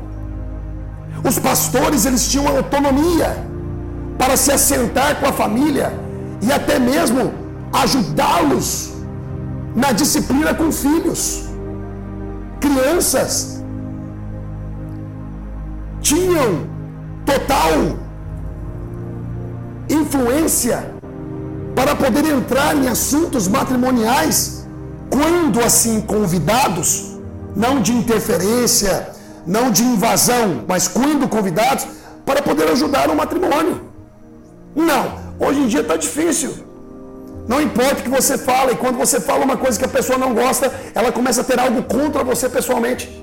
Os 1.25 1.39
pastores 1.39 2.05
eles 2.05 2.29
tinham 2.29 2.49
autonomia 2.49 3.37
para 4.19 4.37
se 4.37 4.51
assentar 4.51 5.17
com 5.21 5.27
a 5.27 5.33
família 5.33 5.93
e 6.41 6.53
até 6.53 6.79
mesmo 6.79 7.33
ajudá-los 7.73 8.93
na 9.75 9.93
disciplina 9.93 10.53
com 10.53 10.71
filhos, 10.71 11.45
crianças. 12.61 13.62
Tinham 16.03 16.67
total 17.25 17.97
influência 19.89 20.93
para 21.75 21.95
poder 21.95 22.25
entrar 22.27 22.77
em 22.77 22.89
assuntos 22.89 23.49
matrimoniais 23.49 24.67
quando 25.09 25.61
assim 25.61 26.01
convidados, 26.01 27.17
não 27.55 27.81
de 27.81 27.93
interferência, 27.93 29.11
não 29.47 29.71
de 29.71 29.83
invasão, 29.83 30.65
mas 30.67 30.89
quando 30.89 31.29
convidados, 31.29 31.87
para 32.25 32.41
poder 32.41 32.69
ajudar 32.71 33.09
no 33.09 33.15
matrimônio. 33.15 33.83
Não, 34.75 35.19
hoje 35.39 35.61
em 35.61 35.67
dia 35.67 35.81
está 35.81 35.97
difícil. 35.97 36.55
Não 37.47 37.61
importa 37.61 38.01
o 38.01 38.03
que 38.05 38.09
você 38.09 38.39
fala, 38.39 38.73
e 38.73 38.77
quando 38.77 38.97
você 38.97 39.21
fala 39.21 39.45
uma 39.45 39.57
coisa 39.57 39.79
que 39.79 39.85
a 39.85 39.89
pessoa 39.89 40.19
não 40.19 40.33
gosta, 40.33 40.73
ela 40.95 41.13
começa 41.13 41.41
a 41.41 41.45
ter 41.45 41.59
algo 41.59 41.83
contra 41.83 42.23
você 42.25 42.49
pessoalmente. 42.49 43.22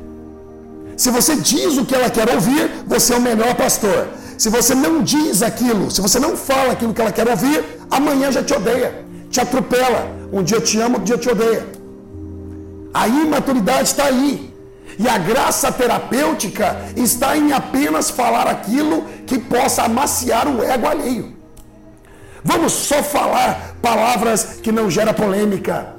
Se 1.03 1.09
você 1.11 1.33
diz 1.37 1.77
o 1.77 1.85
que 1.85 1.95
ela 1.95 2.09
quer 2.09 2.29
ouvir, 2.29 2.83
você 2.85 3.13
é 3.13 3.17
o 3.17 3.21
melhor 3.21 3.55
pastor. 3.55 4.09
Se 4.37 4.49
você 4.49 4.75
não 4.75 5.01
diz 5.01 5.41
aquilo, 5.41 5.89
se 5.89 6.01
você 6.01 6.19
não 6.19 6.35
fala 6.35 6.73
aquilo 6.73 6.93
que 6.93 7.01
ela 7.01 7.13
quer 7.19 7.25
ouvir, 7.25 7.63
amanhã 7.89 8.29
já 8.29 8.43
te 8.43 8.53
odeia, 8.53 9.05
te 9.31 9.39
atropela. 9.39 10.01
Um 10.33 10.43
dia 10.43 10.59
te 10.59 10.77
ama, 10.77 10.95
outro 10.97 11.05
dia 11.05 11.17
te 11.17 11.29
odeia. 11.29 11.65
A 12.93 13.07
imaturidade 13.07 13.83
está 13.83 14.07
aí. 14.07 14.53
E 14.97 15.07
a 15.07 15.17
graça 15.17 15.71
terapêutica 15.71 16.75
está 16.97 17.37
em 17.37 17.53
apenas 17.53 18.09
falar 18.09 18.47
aquilo 18.47 19.05
que 19.25 19.39
possa 19.39 19.83
amaciar 19.83 20.49
o 20.49 20.61
ego 20.61 20.85
alheio. 20.85 21.33
Vamos 22.43 22.73
só 22.73 23.01
falar 23.01 23.77
palavras 23.81 24.57
que 24.61 24.69
não 24.69 24.91
geram 24.91 25.13
polêmica. 25.13 25.95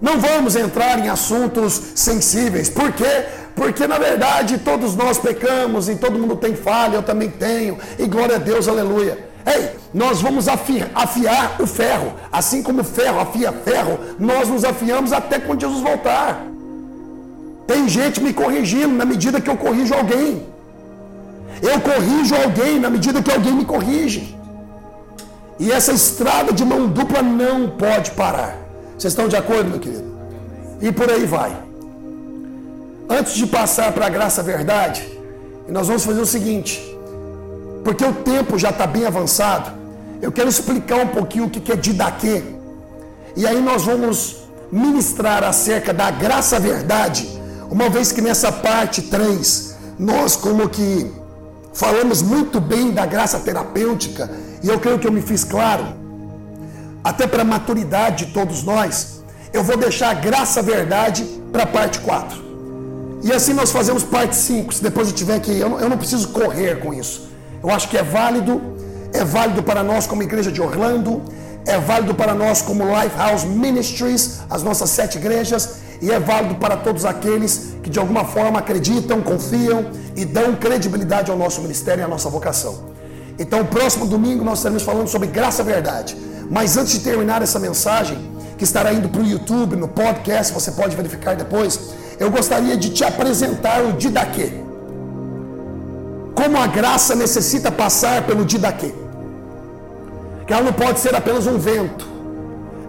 Não 0.00 0.18
vamos 0.18 0.56
entrar 0.56 0.98
em 1.00 1.08
assuntos 1.08 1.72
sensíveis. 1.94 2.70
Por 2.70 2.92
quê? 2.92 3.26
Porque 3.60 3.86
na 3.86 3.98
verdade 3.98 4.56
todos 4.56 4.96
nós 4.96 5.18
pecamos 5.18 5.86
e 5.86 5.94
todo 5.94 6.18
mundo 6.18 6.34
tem 6.34 6.54
falha, 6.54 6.94
eu 6.94 7.02
também 7.02 7.28
tenho. 7.28 7.76
E 7.98 8.06
glória 8.06 8.36
a 8.36 8.38
Deus, 8.38 8.66
aleluia. 8.66 9.18
Ei, 9.44 9.72
nós 9.92 10.22
vamos 10.22 10.48
afiar, 10.48 10.90
afiar 10.94 11.56
o 11.60 11.66
ferro. 11.66 12.14
Assim 12.32 12.62
como 12.62 12.80
o 12.80 12.84
ferro 12.84 13.20
afia 13.20 13.52
ferro, 13.52 14.00
nós 14.18 14.48
nos 14.48 14.64
afiamos 14.64 15.12
até 15.12 15.38
quando 15.38 15.60
Jesus 15.60 15.82
voltar. 15.82 16.42
Tem 17.66 17.86
gente 17.86 18.22
me 18.22 18.32
corrigindo 18.32 18.94
na 18.94 19.04
medida 19.04 19.42
que 19.42 19.50
eu 19.50 19.58
corrijo 19.58 19.92
alguém. 19.92 20.46
Eu 21.60 21.78
corrijo 21.82 22.34
alguém 22.34 22.80
na 22.80 22.88
medida 22.88 23.22
que 23.22 23.30
alguém 23.30 23.52
me 23.52 23.66
corrige. 23.66 24.34
E 25.58 25.70
essa 25.70 25.92
estrada 25.92 26.50
de 26.50 26.64
mão 26.64 26.86
dupla 26.86 27.20
não 27.20 27.68
pode 27.68 28.12
parar. 28.12 28.56
Vocês 28.96 29.12
estão 29.12 29.28
de 29.28 29.36
acordo, 29.36 29.68
meu 29.68 29.78
querido? 29.78 30.10
E 30.80 30.90
por 30.90 31.10
aí 31.10 31.26
vai. 31.26 31.69
Antes 33.12 33.34
de 33.34 33.44
passar 33.44 33.90
para 33.90 34.06
a 34.06 34.08
graça 34.08 34.40
verdade, 34.40 35.02
nós 35.68 35.88
vamos 35.88 36.04
fazer 36.04 36.20
o 36.20 36.26
seguinte, 36.26 36.80
porque 37.82 38.04
o 38.04 38.12
tempo 38.12 38.56
já 38.56 38.70
está 38.70 38.86
bem 38.86 39.04
avançado, 39.04 39.72
eu 40.22 40.30
quero 40.30 40.48
explicar 40.48 40.98
um 40.98 41.08
pouquinho 41.08 41.46
o 41.46 41.50
que 41.50 41.72
é 41.72 41.74
didaquê. 41.74 42.40
E 43.36 43.44
aí 43.44 43.60
nós 43.60 43.82
vamos 43.82 44.44
ministrar 44.70 45.42
acerca 45.42 45.92
da 45.92 46.08
graça 46.12 46.60
verdade, 46.60 47.28
uma 47.68 47.88
vez 47.88 48.12
que 48.12 48.20
nessa 48.20 48.52
parte 48.52 49.02
3, 49.02 49.76
nós 49.98 50.36
como 50.36 50.68
que 50.68 51.12
falamos 51.74 52.22
muito 52.22 52.60
bem 52.60 52.92
da 52.92 53.06
graça 53.06 53.40
terapêutica, 53.40 54.30
e 54.62 54.68
eu 54.68 54.78
creio 54.78 55.00
que 55.00 55.08
eu 55.08 55.12
me 55.12 55.20
fiz 55.20 55.42
claro. 55.42 55.84
até 57.02 57.26
para 57.26 57.42
a 57.42 57.44
maturidade 57.44 58.26
de 58.26 58.32
todos 58.32 58.62
nós, 58.62 59.24
eu 59.52 59.64
vou 59.64 59.76
deixar 59.76 60.10
a 60.10 60.14
graça 60.14 60.62
verdade 60.62 61.24
para 61.50 61.64
a 61.64 61.66
parte 61.66 61.98
4. 61.98 62.49
E 63.22 63.32
assim 63.32 63.52
nós 63.52 63.70
fazemos 63.70 64.02
parte 64.02 64.36
5. 64.36 64.74
Se 64.74 64.82
depois 64.82 65.08
eu 65.08 65.14
tiver 65.14 65.38
que. 65.40 65.58
Eu 65.58 65.68
não, 65.68 65.80
eu 65.80 65.88
não 65.88 65.98
preciso 65.98 66.28
correr 66.28 66.80
com 66.80 66.92
isso. 66.92 67.28
Eu 67.62 67.70
acho 67.70 67.88
que 67.88 67.96
é 67.96 68.02
válido. 68.02 68.60
É 69.12 69.24
válido 69.24 69.62
para 69.62 69.82
nós 69.82 70.06
como 70.06 70.22
igreja 70.22 70.50
de 70.50 70.60
Orlando. 70.60 71.22
É 71.66 71.78
válido 71.78 72.14
para 72.14 72.34
nós 72.34 72.62
como 72.62 72.84
Lifehouse 72.84 73.46
Ministries, 73.46 74.40
as 74.48 74.62
nossas 74.62 74.90
sete 74.90 75.18
igrejas. 75.18 75.80
E 76.00 76.10
é 76.10 76.18
válido 76.18 76.54
para 76.54 76.76
todos 76.76 77.04
aqueles 77.04 77.74
que 77.82 77.90
de 77.90 77.98
alguma 77.98 78.24
forma 78.24 78.58
acreditam, 78.58 79.20
confiam 79.20 79.90
e 80.16 80.24
dão 80.24 80.54
credibilidade 80.54 81.30
ao 81.30 81.36
nosso 81.36 81.60
ministério 81.60 82.00
e 82.00 82.04
à 82.04 82.08
nossa 82.08 82.30
vocação. 82.30 82.90
Então, 83.38 83.64
próximo 83.66 84.06
domingo 84.06 84.44
nós 84.44 84.58
estaremos 84.58 84.82
falando 84.82 85.08
sobre 85.08 85.28
graça 85.28 85.62
e 85.62 85.64
verdade. 85.64 86.16
Mas 86.50 86.76
antes 86.76 86.92
de 86.92 87.00
terminar 87.00 87.42
essa 87.42 87.58
mensagem, 87.58 88.18
que 88.56 88.64
estará 88.64 88.92
indo 88.92 89.08
para 89.08 89.22
o 89.22 89.26
YouTube, 89.26 89.76
no 89.76 89.88
podcast, 89.88 90.52
você 90.52 90.72
pode 90.72 90.94
verificar 90.94 91.34
depois, 91.34 91.80
eu 92.20 92.30
gostaria 92.30 92.76
de 92.76 92.90
te 92.90 93.02
apresentar 93.02 93.82
o 93.82 93.94
Didaquê. 93.94 94.52
Como 96.34 96.58
a 96.58 96.66
graça 96.66 97.14
necessita 97.14 97.72
passar 97.72 98.26
pelo 98.26 98.44
Didaquê. 98.44 98.92
Que 100.46 100.52
ela 100.52 100.62
não 100.62 100.72
pode 100.72 101.00
ser 101.00 101.14
apenas 101.16 101.46
um 101.46 101.56
vento, 101.56 102.06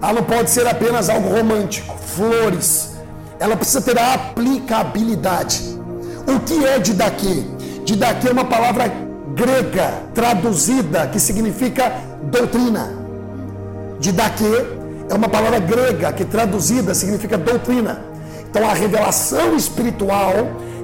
ela 0.01 0.13
não 0.13 0.23
pode 0.23 0.49
ser 0.49 0.67
apenas 0.67 1.09
algo 1.09 1.29
romântico, 1.29 1.97
flores. 1.97 2.91
Ela 3.39 3.55
precisa 3.55 3.81
ter 3.81 3.97
a 3.97 4.15
aplicabilidade. 4.15 5.79
O 6.27 6.39
que 6.41 6.65
é 6.65 6.77
Didaquê? 6.77 7.45
Didaquê 7.85 8.27
é 8.27 8.31
uma 8.33 8.45
palavra 8.45 8.91
grega 9.33 9.93
traduzida 10.13 11.07
que 11.07 11.21
significa 11.21 11.93
doutrina. 12.23 12.93
Didaquê 13.97 14.65
é 15.09 15.13
uma 15.13 15.29
palavra 15.29 15.59
grega 15.59 16.11
que 16.11 16.25
traduzida 16.25 16.93
significa 16.93 17.37
doutrina. 17.37 18.10
Então 18.51 18.69
a 18.69 18.73
revelação 18.73 19.55
espiritual 19.55 20.33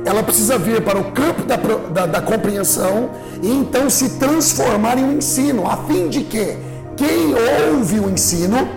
ela 0.06 0.24
precisa 0.24 0.58
vir 0.58 0.82
para 0.82 0.98
o 0.98 1.12
campo 1.12 1.44
da, 1.44 1.58
da, 1.58 2.06
da, 2.06 2.22
compreensão 2.22 3.10
e 3.44 3.52
então 3.52 3.90
se 3.90 4.12
transformar 4.12 4.98
em 4.98 5.04
um 5.04 5.18
ensino, 5.18 5.70
a 5.70 5.76
fim 5.86 6.08
de 6.08 6.22
que 6.22 6.58
quem 6.96 7.36
ouve 7.70 8.00
o 8.00 8.10
ensino 8.10 8.70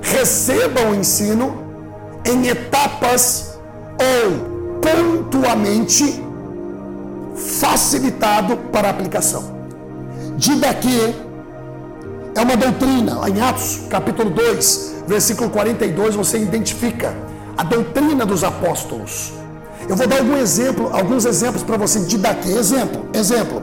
receba 0.00 0.82
o 0.82 0.94
ensino 0.94 1.52
em 2.24 2.46
etapas 2.46 3.58
ou 3.98 4.78
pontuamente 4.80 6.22
facilitado 7.34 8.56
para 8.70 8.88
aplicação. 8.88 9.52
Didaquê 10.36 11.12
é 12.36 12.40
uma 12.40 12.56
doutrina. 12.56 13.28
Em 13.28 13.40
Atos, 13.40 13.80
capítulo 13.90 14.30
2, 14.30 15.02
versículo 15.08 15.50
42, 15.50 16.14
você 16.14 16.38
identifica 16.38 17.31
a 17.62 17.64
doutrina 17.64 18.26
dos 18.26 18.42
apóstolos. 18.42 19.32
Eu 19.88 19.94
vou 19.94 20.06
dar 20.08 20.18
algum 20.18 20.36
exemplo, 20.36 20.90
alguns 20.92 21.24
exemplos 21.24 21.62
para 21.62 21.76
você 21.76 22.00
de 22.00 22.18
daqui. 22.18 22.50
Exemplo, 22.50 23.08
exemplo. 23.14 23.62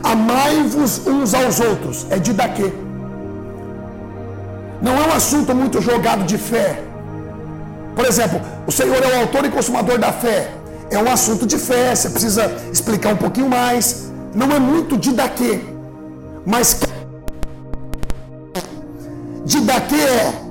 Amai-vos 0.00 1.04
uns 1.06 1.34
aos 1.34 1.58
outros. 1.58 2.06
É 2.08 2.18
de 2.20 2.32
daqui. 2.32 2.72
Não 4.80 4.96
é 4.96 5.08
um 5.08 5.12
assunto 5.12 5.52
muito 5.54 5.80
jogado 5.80 6.24
de 6.24 6.38
fé. 6.38 6.80
Por 7.96 8.04
exemplo, 8.04 8.40
o 8.64 8.70
Senhor 8.70 9.02
é 9.02 9.16
o 9.16 9.20
autor 9.22 9.44
e 9.44 9.50
consumador 9.50 9.98
da 9.98 10.12
fé. 10.12 10.52
É 10.88 10.98
um 10.98 11.10
assunto 11.10 11.44
de 11.44 11.58
fé, 11.58 11.94
você 11.96 12.10
precisa 12.10 12.44
explicar 12.72 13.14
um 13.14 13.16
pouquinho 13.16 13.48
mais. 13.48 14.12
Não 14.32 14.52
é 14.52 14.60
muito 14.60 14.96
de 14.96 15.12
daqui. 15.12 15.64
Mas 16.46 16.78
de 19.44 19.60
daqui 19.62 20.00
é 20.00 20.41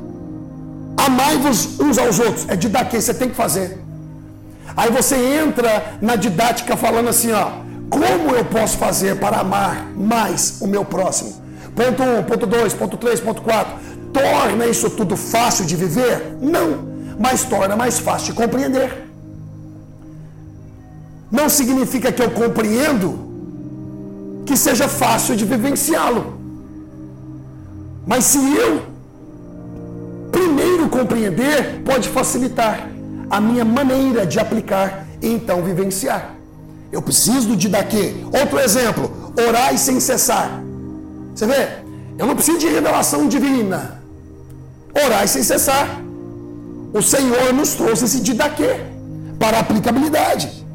amai-vos 1.05 1.79
uns 1.79 1.97
aos 1.97 2.19
outros. 2.19 2.45
É 2.47 2.55
de 2.55 2.69
daqui, 2.69 2.99
você 3.01 3.13
tem 3.13 3.29
que 3.29 3.35
fazer. 3.35 3.79
Aí 4.75 4.89
você 4.89 5.15
entra 5.15 5.97
na 6.01 6.15
didática 6.15 6.77
falando 6.77 7.09
assim, 7.09 7.31
ó, 7.31 7.45
como 7.89 8.35
eu 8.35 8.45
posso 8.45 8.77
fazer 8.77 9.17
para 9.19 9.39
amar 9.39 9.75
mais 9.95 10.61
o 10.61 10.67
meu 10.67 10.83
próximo? 10.85 11.33
Ponto 11.75 12.03
1, 12.03 12.19
um, 12.19 12.23
ponto 12.23 12.45
2, 12.45 12.73
ponto 12.73 12.97
3, 12.97 13.19
ponto 13.19 13.41
4. 13.41 13.73
Torna 14.13 14.65
isso 14.65 14.89
tudo 14.89 15.15
fácil 15.15 15.65
de 15.65 15.75
viver? 15.75 16.37
Não, 16.41 16.69
mas 17.19 17.43
torna 17.43 17.75
mais 17.75 17.99
fácil 17.99 18.27
de 18.27 18.33
compreender. 18.41 18.89
Não 21.31 21.47
significa 21.47 22.11
que 22.11 22.21
eu 22.21 22.31
compreendo 22.31 23.07
que 24.45 24.57
seja 24.57 24.87
fácil 24.87 25.35
de 25.35 25.45
vivenciá-lo. 25.45 26.23
Mas 28.05 28.25
se 28.25 28.39
eu 28.65 28.81
primeiro 30.31 30.70
compreender, 30.89 31.81
pode 31.83 32.09
facilitar 32.09 32.87
a 33.29 33.39
minha 33.39 33.63
maneira 33.63 34.25
de 34.25 34.39
aplicar 34.39 35.07
e 35.21 35.27
então 35.27 35.63
vivenciar. 35.63 36.35
Eu 36.91 37.01
preciso 37.01 37.55
de 37.55 37.69
daqui. 37.69 38.25
Outro 38.37 38.59
exemplo, 38.59 39.33
orar 39.47 39.77
sem 39.77 39.99
cessar. 39.99 40.61
Você 41.33 41.45
vê? 41.45 41.67
Eu 42.17 42.27
não 42.27 42.35
preciso 42.35 42.57
de 42.57 42.67
revelação 42.67 43.27
divina. 43.27 44.01
Orar 44.93 45.27
sem 45.27 45.41
cessar. 45.41 46.01
O 46.93 47.01
Senhor 47.01 47.53
nos 47.53 47.73
trouxe 47.73 48.05
esse 48.05 48.19
de 48.19 48.33
daqui 48.33 48.67
para 49.39 49.59
aplicabilidade. 49.59 50.65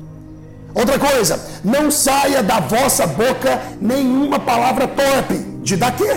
Outra 0.74 0.98
coisa, 0.98 1.40
não 1.64 1.90
saia 1.90 2.42
da 2.42 2.60
vossa 2.60 3.06
boca 3.06 3.62
nenhuma 3.80 4.38
palavra 4.40 4.88
torpe 4.88 5.38
de 5.62 5.76
daqui 5.76 6.08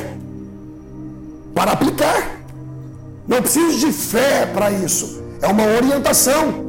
para 1.53 1.71
aplicar. 1.71 2.38
Não 3.29 3.43
preciso 3.43 3.77
de 3.77 3.91
fé 3.93 4.47
para 4.47 4.71
isso. 4.71 5.21
É 5.39 5.47
uma 5.47 5.63
orientação. 5.63 6.67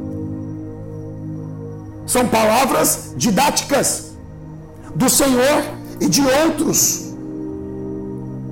São 2.05 2.27
palavras 2.27 3.13
didáticas 3.17 4.11
do 4.93 5.09
Senhor 5.09 5.63
e 5.99 6.07
de 6.07 6.21
outros 6.21 7.13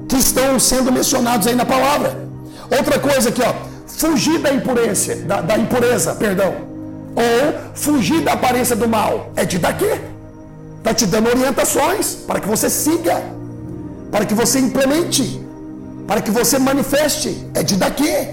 que 0.08 0.16
estão 0.16 0.60
sendo 0.60 0.92
mencionados 0.92 1.46
aí 1.46 1.54
na 1.54 1.66
palavra. 1.66 2.28
Outra 2.76 2.98
coisa 2.98 3.30
aqui, 3.30 3.44
ó, 3.44 3.54
fugir 3.86 4.40
da 4.40 4.52
impureza, 4.52 5.16
da, 5.18 5.42
da 5.42 5.58
impureza, 5.58 6.16
perdão, 6.16 6.52
ou 7.16 7.76
fugir 7.76 8.22
da 8.22 8.34
aparência 8.34 8.76
do 8.76 8.90
mal. 8.90 9.32
É 9.36 9.46
de 9.46 9.60
daqui. 9.60 9.92
Está 10.80 10.96
te 10.96 11.06
dando 11.06 11.30
orientações 11.30 12.16
para 12.16 12.40
que 12.40 12.48
você 12.48 12.70
siga, 12.72 13.22
para 14.10 14.26
que 14.26 14.34
você 14.34 14.58
implemente 14.60 15.48
para 16.10 16.22
que 16.22 16.32
você 16.32 16.58
manifeste. 16.58 17.48
É 17.54 17.62
de 17.62 17.76
daqui. 17.76 18.30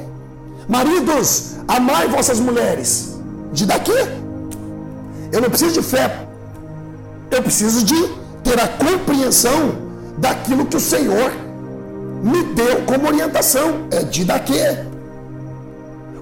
Maridos, 0.67 1.57
amai 1.69 2.09
vossas 2.09 2.41
mulheres. 2.41 3.19
De 3.53 3.67
daqui. 3.67 4.01
Eu 5.31 5.43
não 5.43 5.51
preciso 5.51 5.75
de 5.75 5.83
fé. 5.83 6.27
Eu 7.31 7.43
preciso 7.43 7.85
de 7.85 8.09
ter 8.43 8.59
a 8.59 8.67
compreensão 8.67 9.77
daquilo 10.17 10.65
que 10.65 10.79
o 10.79 10.81
Senhor 10.81 11.31
me 12.23 12.45
deu 12.55 12.83
como 12.87 13.09
orientação. 13.09 13.87
É 13.91 14.03
de 14.03 14.25
daqui. 14.25 14.63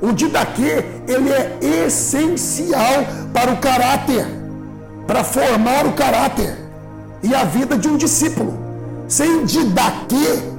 O 0.02 0.10
de 0.12 0.26
daqui, 0.26 0.72
ele 1.06 1.30
é 1.30 1.56
essencial 1.86 3.06
para 3.32 3.52
o 3.52 3.58
caráter, 3.58 4.26
para 5.06 5.22
formar 5.22 5.86
o 5.86 5.92
caráter 5.92 6.58
e 7.22 7.32
a 7.32 7.44
vida 7.44 7.78
de 7.78 7.86
um 7.86 7.96
discípulo. 7.96 8.58
Sem 9.06 9.44
de 9.44 9.64
daqui, 9.66 10.53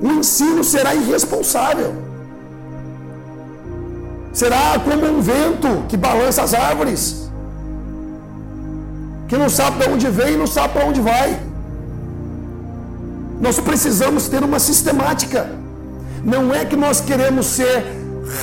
o 0.00 0.08
ensino 0.12 0.62
será 0.62 0.94
irresponsável. 0.94 1.94
Será 4.32 4.78
como 4.78 5.04
um 5.06 5.20
vento 5.20 5.84
que 5.88 5.96
balança 5.96 6.42
as 6.42 6.54
árvores, 6.54 7.28
que 9.26 9.36
não 9.36 9.48
sabe 9.48 9.78
de 9.78 9.90
onde 9.92 10.08
vem 10.08 10.34
e 10.34 10.36
não 10.36 10.46
sabe 10.46 10.74
para 10.74 10.86
onde 10.86 11.00
vai. 11.00 11.38
Nós 13.40 13.58
precisamos 13.58 14.28
ter 14.28 14.42
uma 14.42 14.58
sistemática. 14.58 15.50
Não 16.24 16.54
é 16.54 16.64
que 16.64 16.76
nós 16.76 17.00
queremos 17.00 17.46
ser 17.46 17.84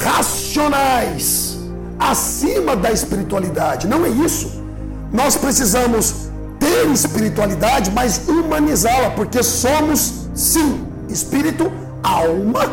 racionais 0.04 1.58
acima 2.00 2.76
da 2.76 2.92
espiritualidade. 2.92 3.88
Não 3.88 4.06
é 4.06 4.10
isso. 4.10 4.64
Nós 5.12 5.36
precisamos 5.36 6.30
ter 6.60 6.90
espiritualidade, 6.92 7.92
mas 7.92 8.22
humanizá-la, 8.28 9.12
porque 9.12 9.42
somos, 9.44 10.28
sim, 10.34 10.85
espírito, 11.16 11.72
alma 12.04 12.64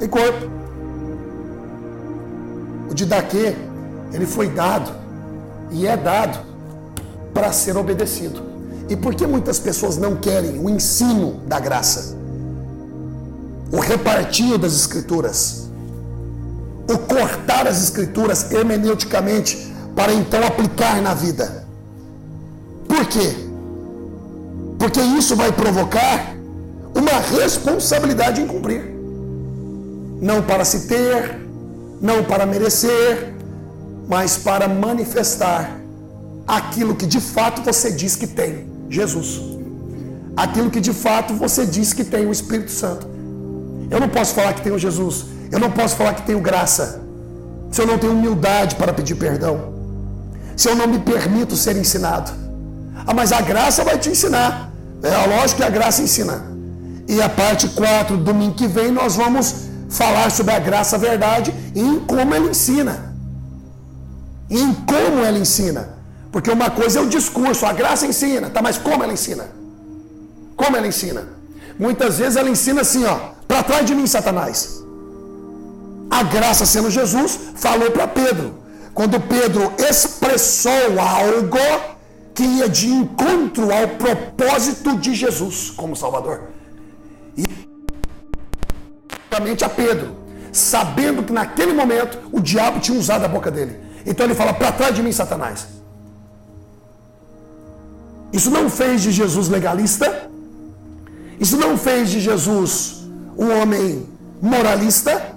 e 0.00 0.06
corpo. 0.06 0.50
O 2.90 2.94
didaquê, 2.94 3.56
ele 4.12 4.26
foi 4.26 4.48
dado 4.48 4.92
e 5.70 5.86
é 5.86 5.96
dado 5.96 6.38
para 7.32 7.50
ser 7.52 7.76
obedecido. 7.76 8.42
E 8.88 8.94
por 8.94 9.14
que 9.14 9.26
muitas 9.26 9.58
pessoas 9.58 9.96
não 9.96 10.16
querem 10.16 10.58
o 10.58 10.68
ensino 10.68 11.40
da 11.46 11.58
graça? 11.58 12.14
O 13.72 13.80
repartir 13.80 14.58
das 14.58 14.74
escrituras, 14.74 15.68
o 16.88 16.98
cortar 16.98 17.66
as 17.66 17.82
escrituras 17.82 18.52
hermeneuticamente 18.52 19.74
para 19.96 20.12
então 20.12 20.46
aplicar 20.46 21.00
na 21.00 21.14
vida. 21.14 21.64
Por 22.86 23.06
quê? 23.06 23.53
Porque 24.84 25.00
isso 25.00 25.34
vai 25.34 25.50
provocar 25.50 26.36
uma 26.94 27.18
responsabilidade 27.40 28.42
em 28.42 28.46
cumprir. 28.46 28.82
Não 30.20 30.42
para 30.42 30.62
se 30.62 30.80
ter, 30.80 31.40
não 32.02 32.22
para 32.22 32.44
merecer, 32.44 33.32
mas 34.06 34.36
para 34.36 34.68
manifestar 34.68 35.80
aquilo 36.46 36.94
que 36.94 37.06
de 37.06 37.18
fato 37.18 37.62
você 37.62 37.90
diz 37.90 38.14
que 38.14 38.26
tem, 38.26 38.66
Jesus. 38.90 39.40
Aquilo 40.36 40.70
que 40.70 40.80
de 40.80 40.92
fato 40.92 41.32
você 41.32 41.64
diz 41.64 41.94
que 41.94 42.04
tem 42.04 42.26
o 42.26 42.30
Espírito 42.30 42.70
Santo. 42.70 43.06
Eu 43.90 43.98
não 43.98 44.10
posso 44.10 44.34
falar 44.34 44.52
que 44.52 44.60
tenho 44.60 44.78
Jesus, 44.78 45.24
eu 45.50 45.58
não 45.58 45.70
posso 45.70 45.96
falar 45.96 46.12
que 46.12 46.26
tenho 46.26 46.40
graça, 46.40 47.00
se 47.72 47.80
eu 47.80 47.86
não 47.86 47.96
tenho 47.96 48.12
humildade 48.12 48.74
para 48.74 48.92
pedir 48.92 49.14
perdão, 49.14 49.72
se 50.54 50.68
eu 50.68 50.76
não 50.76 50.86
me 50.86 50.98
permito 50.98 51.56
ser 51.56 51.74
ensinado. 51.74 52.30
Ah, 53.06 53.14
mas 53.14 53.32
a 53.32 53.40
graça 53.40 53.82
vai 53.82 53.98
te 53.98 54.10
ensinar. 54.10 54.73
É 55.04 55.26
lógico 55.26 55.60
que 55.60 55.66
a 55.66 55.70
graça 55.70 56.02
ensina. 56.02 56.42
E 57.06 57.20
a 57.20 57.28
parte 57.28 57.68
4, 57.68 58.16
domingo 58.16 58.54
que 58.54 58.66
vem, 58.66 58.90
nós 58.90 59.16
vamos 59.16 59.54
falar 59.90 60.30
sobre 60.30 60.54
a 60.54 60.58
graça, 60.58 60.96
a 60.96 60.98
verdade 60.98 61.54
e 61.74 61.80
em 61.80 62.00
como 62.00 62.34
ela 62.34 62.48
ensina. 62.48 63.14
E 64.48 64.58
em 64.58 64.72
como 64.72 65.22
ela 65.22 65.38
ensina. 65.38 65.90
Porque 66.32 66.50
uma 66.50 66.70
coisa 66.70 66.98
é 66.98 67.02
o 67.02 67.06
discurso, 67.06 67.66
a 67.66 67.72
graça 67.72 68.06
ensina, 68.06 68.48
tá? 68.48 68.62
Mas 68.62 68.78
como 68.78 69.04
ela 69.04 69.12
ensina? 69.12 69.46
Como 70.56 70.76
ela 70.76 70.86
ensina? 70.86 71.28
Muitas 71.78 72.18
vezes 72.18 72.36
ela 72.36 72.48
ensina 72.48 72.80
assim, 72.80 73.04
ó, 73.04 73.16
para 73.46 73.62
trás 73.62 73.84
de 73.84 73.94
mim, 73.94 74.06
Satanás. 74.06 74.82
A 76.10 76.22
graça 76.22 76.64
sendo 76.64 76.90
Jesus, 76.90 77.38
falou 77.56 77.90
para 77.90 78.08
Pedro. 78.08 78.54
Quando 78.94 79.20
Pedro 79.20 79.72
expressou 79.78 80.98
algo 80.98 81.93
que 82.34 82.42
ia 82.42 82.68
de 82.68 82.88
encontro 82.88 83.72
ao 83.72 83.88
propósito 83.88 84.96
de 84.98 85.14
Jesus 85.14 85.70
como 85.70 85.94
Salvador 85.94 86.54
a 89.64 89.68
Pedro, 89.68 90.16
sabendo 90.52 91.22
que 91.22 91.32
naquele 91.32 91.72
momento 91.72 92.18
o 92.30 92.40
diabo 92.40 92.80
tinha 92.80 92.98
usado 92.98 93.24
a 93.24 93.28
boca 93.28 93.50
dele. 93.50 93.78
Então 94.06 94.26
ele 94.26 94.34
fala: 94.34 94.54
para 94.54 94.72
trás 94.72 94.94
de 94.94 95.02
mim, 95.02 95.12
Satanás. 95.12 95.66
Isso 98.32 98.50
não 98.50 98.68
fez 98.68 99.02
de 99.02 99.12
Jesus 99.12 99.48
legalista, 99.48 100.28
isso 101.38 101.56
não 101.56 101.78
fez 101.78 102.10
de 102.10 102.20
Jesus 102.20 103.06
um 103.36 103.50
homem 103.60 104.08
moralista, 104.42 105.34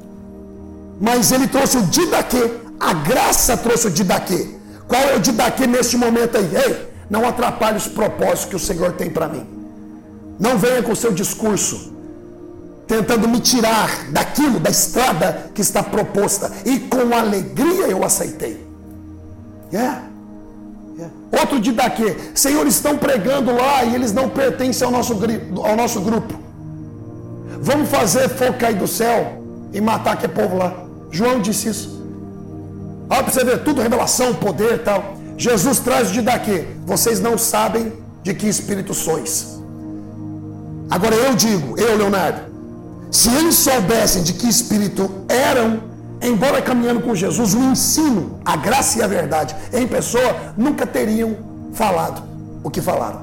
mas 0.99 1.31
ele 1.31 1.47
trouxe 1.47 1.77
o 1.77 1.83
didaquê, 1.83 2.53
a 2.79 2.93
graça 2.93 3.55
trouxe 3.55 3.87
o 3.87 3.91
didaquê. 3.91 4.56
Qual 4.87 5.01
é 5.01 5.15
o 5.15 5.19
didaquê 5.19 5.67
neste 5.67 5.97
momento 5.97 6.37
aí? 6.37 6.49
Ei, 6.55 6.87
não 7.09 7.27
atrapalhe 7.27 7.77
os 7.77 7.87
propósitos 7.87 8.45
que 8.45 8.55
o 8.55 8.59
Senhor 8.59 8.93
tem 8.93 9.09
para 9.09 9.27
mim. 9.27 9.45
Não 10.39 10.57
venha 10.57 10.81
com 10.83 10.91
o 10.91 10.95
seu 10.95 11.11
discurso 11.11 11.97
tentando 12.87 13.27
me 13.27 13.39
tirar 13.39 14.09
daquilo, 14.11 14.59
da 14.59 14.69
estrada 14.69 15.51
que 15.53 15.61
está 15.61 15.83
proposta. 15.83 16.51
E 16.65 16.79
com 16.79 17.13
alegria 17.13 17.87
eu 17.87 18.03
aceitei. 18.03 18.65
Yeah. 19.71 20.03
Yeah. 20.95 21.13
Outro 21.37 21.59
de 21.59 21.73
daqui, 21.73 22.15
Senhor, 22.33 22.65
estão 22.65 22.97
pregando 22.97 23.53
lá 23.53 23.83
e 23.83 23.93
eles 23.93 24.13
não 24.13 24.29
pertencem 24.29 24.85
ao 24.85 24.91
nosso, 24.91 25.19
ao 25.63 25.75
nosso 25.75 25.99
grupo. 25.99 26.33
Vamos 27.59 27.89
fazer 27.89 28.29
fogo 28.29 28.53
cair 28.53 28.77
do 28.77 28.87
céu 28.87 29.43
e 29.73 29.81
matar 29.81 30.13
aquele 30.13 30.33
povo 30.33 30.55
lá. 30.57 30.73
João 31.11 31.41
disse 31.41 31.67
isso. 31.67 31.96
Olha 33.09 33.23
para 33.23 33.31
você 33.31 33.43
ver, 33.43 33.63
tudo 33.63 33.81
revelação, 33.81 34.33
poder 34.33 34.75
e 34.75 34.79
tal. 34.79 35.15
Jesus 35.37 35.79
traz 35.79 36.11
de 36.11 36.21
daqui. 36.21 36.67
Vocês 36.85 37.19
não 37.19 37.37
sabem 37.37 37.93
de 38.23 38.33
que 38.33 38.47
espírito 38.47 38.93
sois. 38.93 39.57
Agora 40.89 41.15
eu 41.15 41.35
digo, 41.35 41.77
eu, 41.77 41.97
Leonardo, 41.97 42.41
se 43.11 43.29
eles 43.29 43.55
soubessem 43.55 44.23
de 44.23 44.33
que 44.33 44.47
espírito 44.47 45.09
eram, 45.29 45.81
embora 46.21 46.61
caminhando 46.61 47.01
com 47.01 47.15
Jesus, 47.15 47.53
o 47.53 47.59
ensino, 47.59 48.39
a 48.43 48.55
graça 48.55 48.99
e 48.99 49.01
a 49.01 49.07
verdade 49.07 49.55
em 49.73 49.87
pessoa, 49.87 50.53
nunca 50.57 50.85
teriam 50.85 51.37
falado 51.73 52.23
o 52.63 52.69
que 52.69 52.81
falaram. 52.81 53.21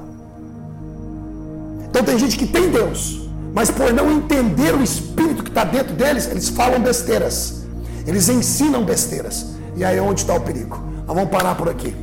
Então 1.83 2.03
tem 2.03 2.17
gente 2.17 2.37
que 2.37 2.47
tem 2.47 2.69
Deus, 2.69 3.29
mas 3.53 3.69
por 3.69 3.93
não 3.93 4.11
entender 4.11 4.73
o 4.73 4.83
espírito 4.83 5.43
que 5.43 5.49
está 5.49 5.63
dentro 5.63 5.93
deles, 5.93 6.27
eles 6.27 6.49
falam 6.49 6.79
besteiras, 6.81 7.63
eles 8.05 8.27
ensinam 8.29 8.83
besteiras. 8.83 9.54
E 9.75 9.83
aí 9.83 9.99
onde 9.99 10.21
está 10.21 10.35
o 10.35 10.41
perigo. 10.41 10.79
Nós 11.05 11.15
vamos 11.15 11.29
parar 11.29 11.55
por 11.55 11.69
aqui. 11.69 11.95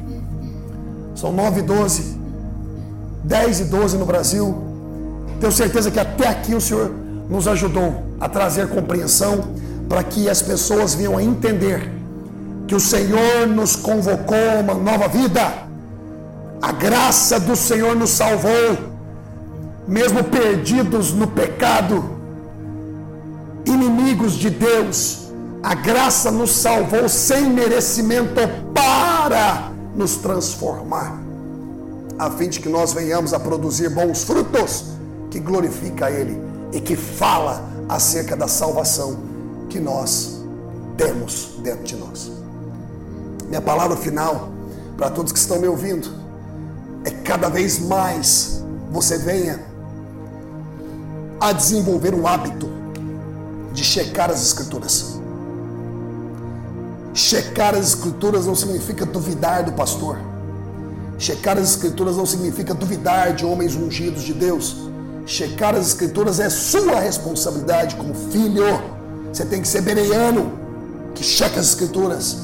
São 1.14 1.32
9 1.32 1.60
e 1.60 1.62
12, 1.62 2.18
10 3.24 3.60
e 3.60 3.64
12 3.64 3.96
no 3.96 4.06
Brasil. 4.06 4.62
Tenho 5.40 5.52
certeza 5.52 5.90
que 5.90 5.98
até 5.98 6.28
aqui 6.28 6.54
o 6.54 6.60
Senhor 6.60 6.90
nos 7.28 7.48
ajudou 7.48 7.94
a 8.20 8.28
trazer 8.28 8.68
compreensão 8.68 9.40
para 9.88 10.02
que 10.02 10.28
as 10.28 10.42
pessoas 10.42 10.94
venham 10.94 11.16
a 11.16 11.22
entender 11.22 11.90
que 12.66 12.74
o 12.74 12.80
Senhor 12.80 13.46
nos 13.46 13.76
convocou 13.76 14.36
a 14.56 14.60
uma 14.60 14.74
nova 14.74 15.08
vida. 15.08 15.42
A 16.60 16.72
graça 16.72 17.40
do 17.40 17.56
Senhor 17.56 17.96
nos 17.96 18.10
salvou, 18.10 18.78
mesmo 19.86 20.22
perdidos 20.24 21.12
no 21.12 21.26
pecado, 21.26 22.04
inimigos 23.66 24.34
de 24.34 24.48
Deus. 24.48 25.21
A 25.62 25.74
graça 25.74 26.30
nos 26.32 26.50
salvou 26.50 27.08
sem 27.08 27.48
merecimento 27.48 28.40
para 28.74 29.70
nos 29.94 30.16
transformar, 30.16 31.22
a 32.18 32.30
fim 32.32 32.48
de 32.48 32.58
que 32.58 32.68
nós 32.68 32.92
venhamos 32.92 33.32
a 33.32 33.38
produzir 33.38 33.88
bons 33.90 34.24
frutos 34.24 34.86
que 35.30 35.38
glorifica 35.38 36.10
Ele 36.10 36.36
e 36.72 36.80
que 36.80 36.96
fala 36.96 37.62
acerca 37.88 38.36
da 38.36 38.48
salvação 38.48 39.20
que 39.68 39.78
nós 39.78 40.42
temos 40.96 41.52
dentro 41.62 41.84
de 41.84 41.96
nós. 41.96 42.32
Minha 43.46 43.62
palavra 43.62 43.96
final 43.96 44.48
para 44.96 45.10
todos 45.10 45.30
que 45.30 45.38
estão 45.38 45.60
me 45.60 45.68
ouvindo 45.68 46.08
é 47.04 47.10
que 47.10 47.22
cada 47.22 47.48
vez 47.48 47.78
mais 47.78 48.64
você 48.90 49.16
venha 49.16 49.64
a 51.40 51.52
desenvolver 51.52 52.14
um 52.14 52.26
hábito 52.26 52.68
de 53.72 53.84
checar 53.84 54.28
as 54.28 54.42
escrituras. 54.42 55.21
Checar 57.14 57.74
as 57.74 57.88
escrituras 57.88 58.46
não 58.46 58.54
significa 58.54 59.04
duvidar 59.04 59.64
do 59.64 59.72
pastor. 59.72 60.18
Checar 61.18 61.58
as 61.58 61.70
escrituras 61.70 62.16
não 62.16 62.26
significa 62.26 62.74
duvidar 62.74 63.34
de 63.34 63.44
homens 63.44 63.74
ungidos 63.76 64.22
de 64.22 64.32
Deus 64.32 64.92
Checar 65.26 65.74
as 65.74 65.88
escrituras 65.88 66.40
é 66.40 66.50
sua 66.50 66.98
responsabilidade 66.98 67.94
como 67.94 68.12
filho. 68.14 68.82
Você 69.32 69.44
tem 69.44 69.62
que 69.62 69.68
ser 69.68 69.82
bereano 69.82 70.52
que 71.14 71.22
checa 71.22 71.60
as 71.60 71.68
escrituras 71.68 72.38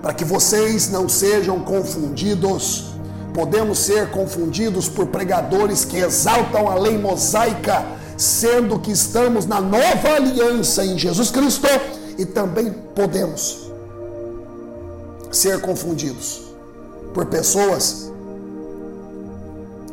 para 0.00 0.14
que 0.14 0.24
vocês 0.24 0.88
não 0.88 1.08
sejam 1.08 1.60
confundidos. 1.60 2.92
Podemos 3.34 3.80
ser 3.80 4.10
confundidos 4.10 4.88
por 4.88 5.08
pregadores 5.08 5.84
que 5.84 5.98
exaltam 5.98 6.70
a 6.70 6.74
lei 6.76 6.96
mosaica, 6.96 7.84
sendo 8.16 8.78
que 8.78 8.92
estamos 8.92 9.44
na 9.44 9.60
nova 9.60 10.08
aliança 10.16 10.84
em 10.84 10.96
Jesus 10.96 11.30
Cristo, 11.30 11.66
e 12.16 12.24
também 12.24 12.72
podemos 12.94 13.65
ser 15.30 15.60
confundidos 15.60 16.42
por 17.12 17.26
pessoas 17.26 18.10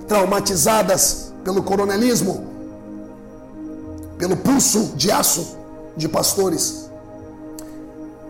traumatizadas 0.07 1.33
pelo 1.43 1.63
coronelismo, 1.63 2.47
pelo 4.17 4.37
pulso 4.37 4.93
de 4.95 5.11
aço 5.11 5.57
de 5.95 6.07
pastores, 6.07 6.89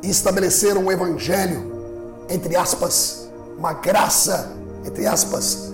e 0.01 0.09
estabeleceram 0.09 0.85
um 0.85 0.91
evangelho, 0.91 2.25
entre 2.29 2.55
aspas, 2.55 3.29
uma 3.57 3.73
graça, 3.73 4.51
entre 4.85 5.07
aspas, 5.07 5.71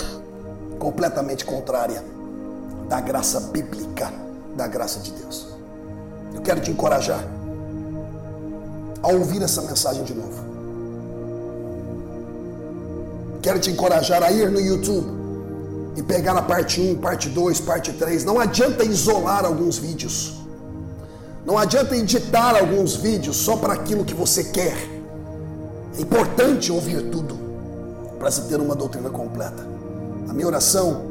completamente 0.78 1.44
contrária 1.44 2.02
da 2.88 3.00
graça 3.00 3.40
bíblica, 3.40 4.12
da 4.56 4.66
graça 4.66 5.00
de 5.00 5.12
Deus. 5.12 5.48
Eu 6.34 6.40
quero 6.40 6.60
te 6.60 6.70
encorajar 6.70 7.22
a 9.02 9.08
ouvir 9.08 9.42
essa 9.42 9.62
mensagem 9.62 10.04
de 10.04 10.14
novo. 10.14 10.57
Quero 13.42 13.58
te 13.58 13.70
encorajar 13.70 14.22
a 14.22 14.30
ir 14.30 14.50
no 14.50 14.60
YouTube 14.60 15.06
e 15.96 16.02
pegar 16.02 16.36
a 16.36 16.42
parte 16.42 16.80
1, 16.80 16.96
parte 16.96 17.28
2, 17.28 17.60
parte 17.60 17.92
3. 17.92 18.24
Não 18.24 18.38
adianta 18.38 18.84
isolar 18.84 19.44
alguns 19.44 19.78
vídeos. 19.78 20.34
Não 21.44 21.56
adianta 21.56 21.96
editar 21.96 22.56
alguns 22.56 22.94
vídeos 22.94 23.36
só 23.36 23.56
para 23.56 23.72
aquilo 23.72 24.04
que 24.04 24.14
você 24.14 24.44
quer. 24.44 24.76
É 25.96 26.00
importante 26.00 26.70
ouvir 26.70 27.10
tudo 27.10 27.38
para 28.18 28.30
se 28.30 28.42
ter 28.42 28.60
uma 28.60 28.74
doutrina 28.74 29.08
completa. 29.08 29.66
A 30.28 30.32
minha 30.32 30.46
oração 30.46 31.02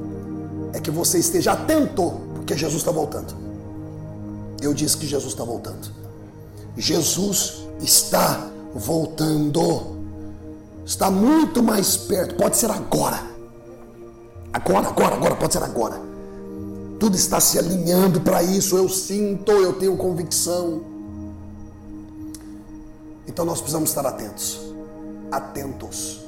é 0.74 0.80
que 0.80 0.92
você 0.92 1.18
esteja 1.18 1.54
atento, 1.54 2.22
porque 2.36 2.56
Jesus 2.56 2.82
está 2.82 2.92
voltando. 2.92 3.34
Eu 4.62 4.74
disse 4.74 4.98
que 4.98 5.08
Jesus 5.08 5.34
está 5.34 5.44
voltando. 5.44 5.92
Jesus 6.78 7.68
está 7.82 8.48
voltando. 8.74 9.97
Está 10.88 11.12
muito 11.12 11.62
mais 11.62 11.96
perto. 11.96 12.34
Pode 12.36 12.58
ser 12.58 12.72
agora 12.72 13.38
Agora, 14.58 14.88
agora, 14.88 15.16
agora, 15.16 15.36
pode 15.36 15.54
ser 15.54 15.62
agora. 15.62 16.02
Tudo 17.00 17.16
está 17.16 17.40
se 17.40 17.60
alinhando 17.60 18.22
para 18.22 18.42
isso, 18.42 18.76
eu 18.76 18.90
sinto, 18.90 19.52
eu 19.52 19.74
tenho 19.74 19.96
convicção. 19.96 20.82
Então 23.28 23.46
nós 23.46 23.60
precisamos 23.60 23.90
estar 23.90 24.04
atentos. 24.06 24.60
Atentos. 25.32 26.22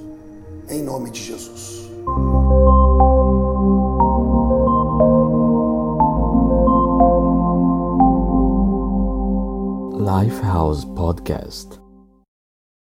Em 0.69 0.83
nome 0.83 1.09
de 1.09 1.23
Jesus. 1.23 1.89
Lifehouse 9.97 10.85
Podcast 10.95 11.88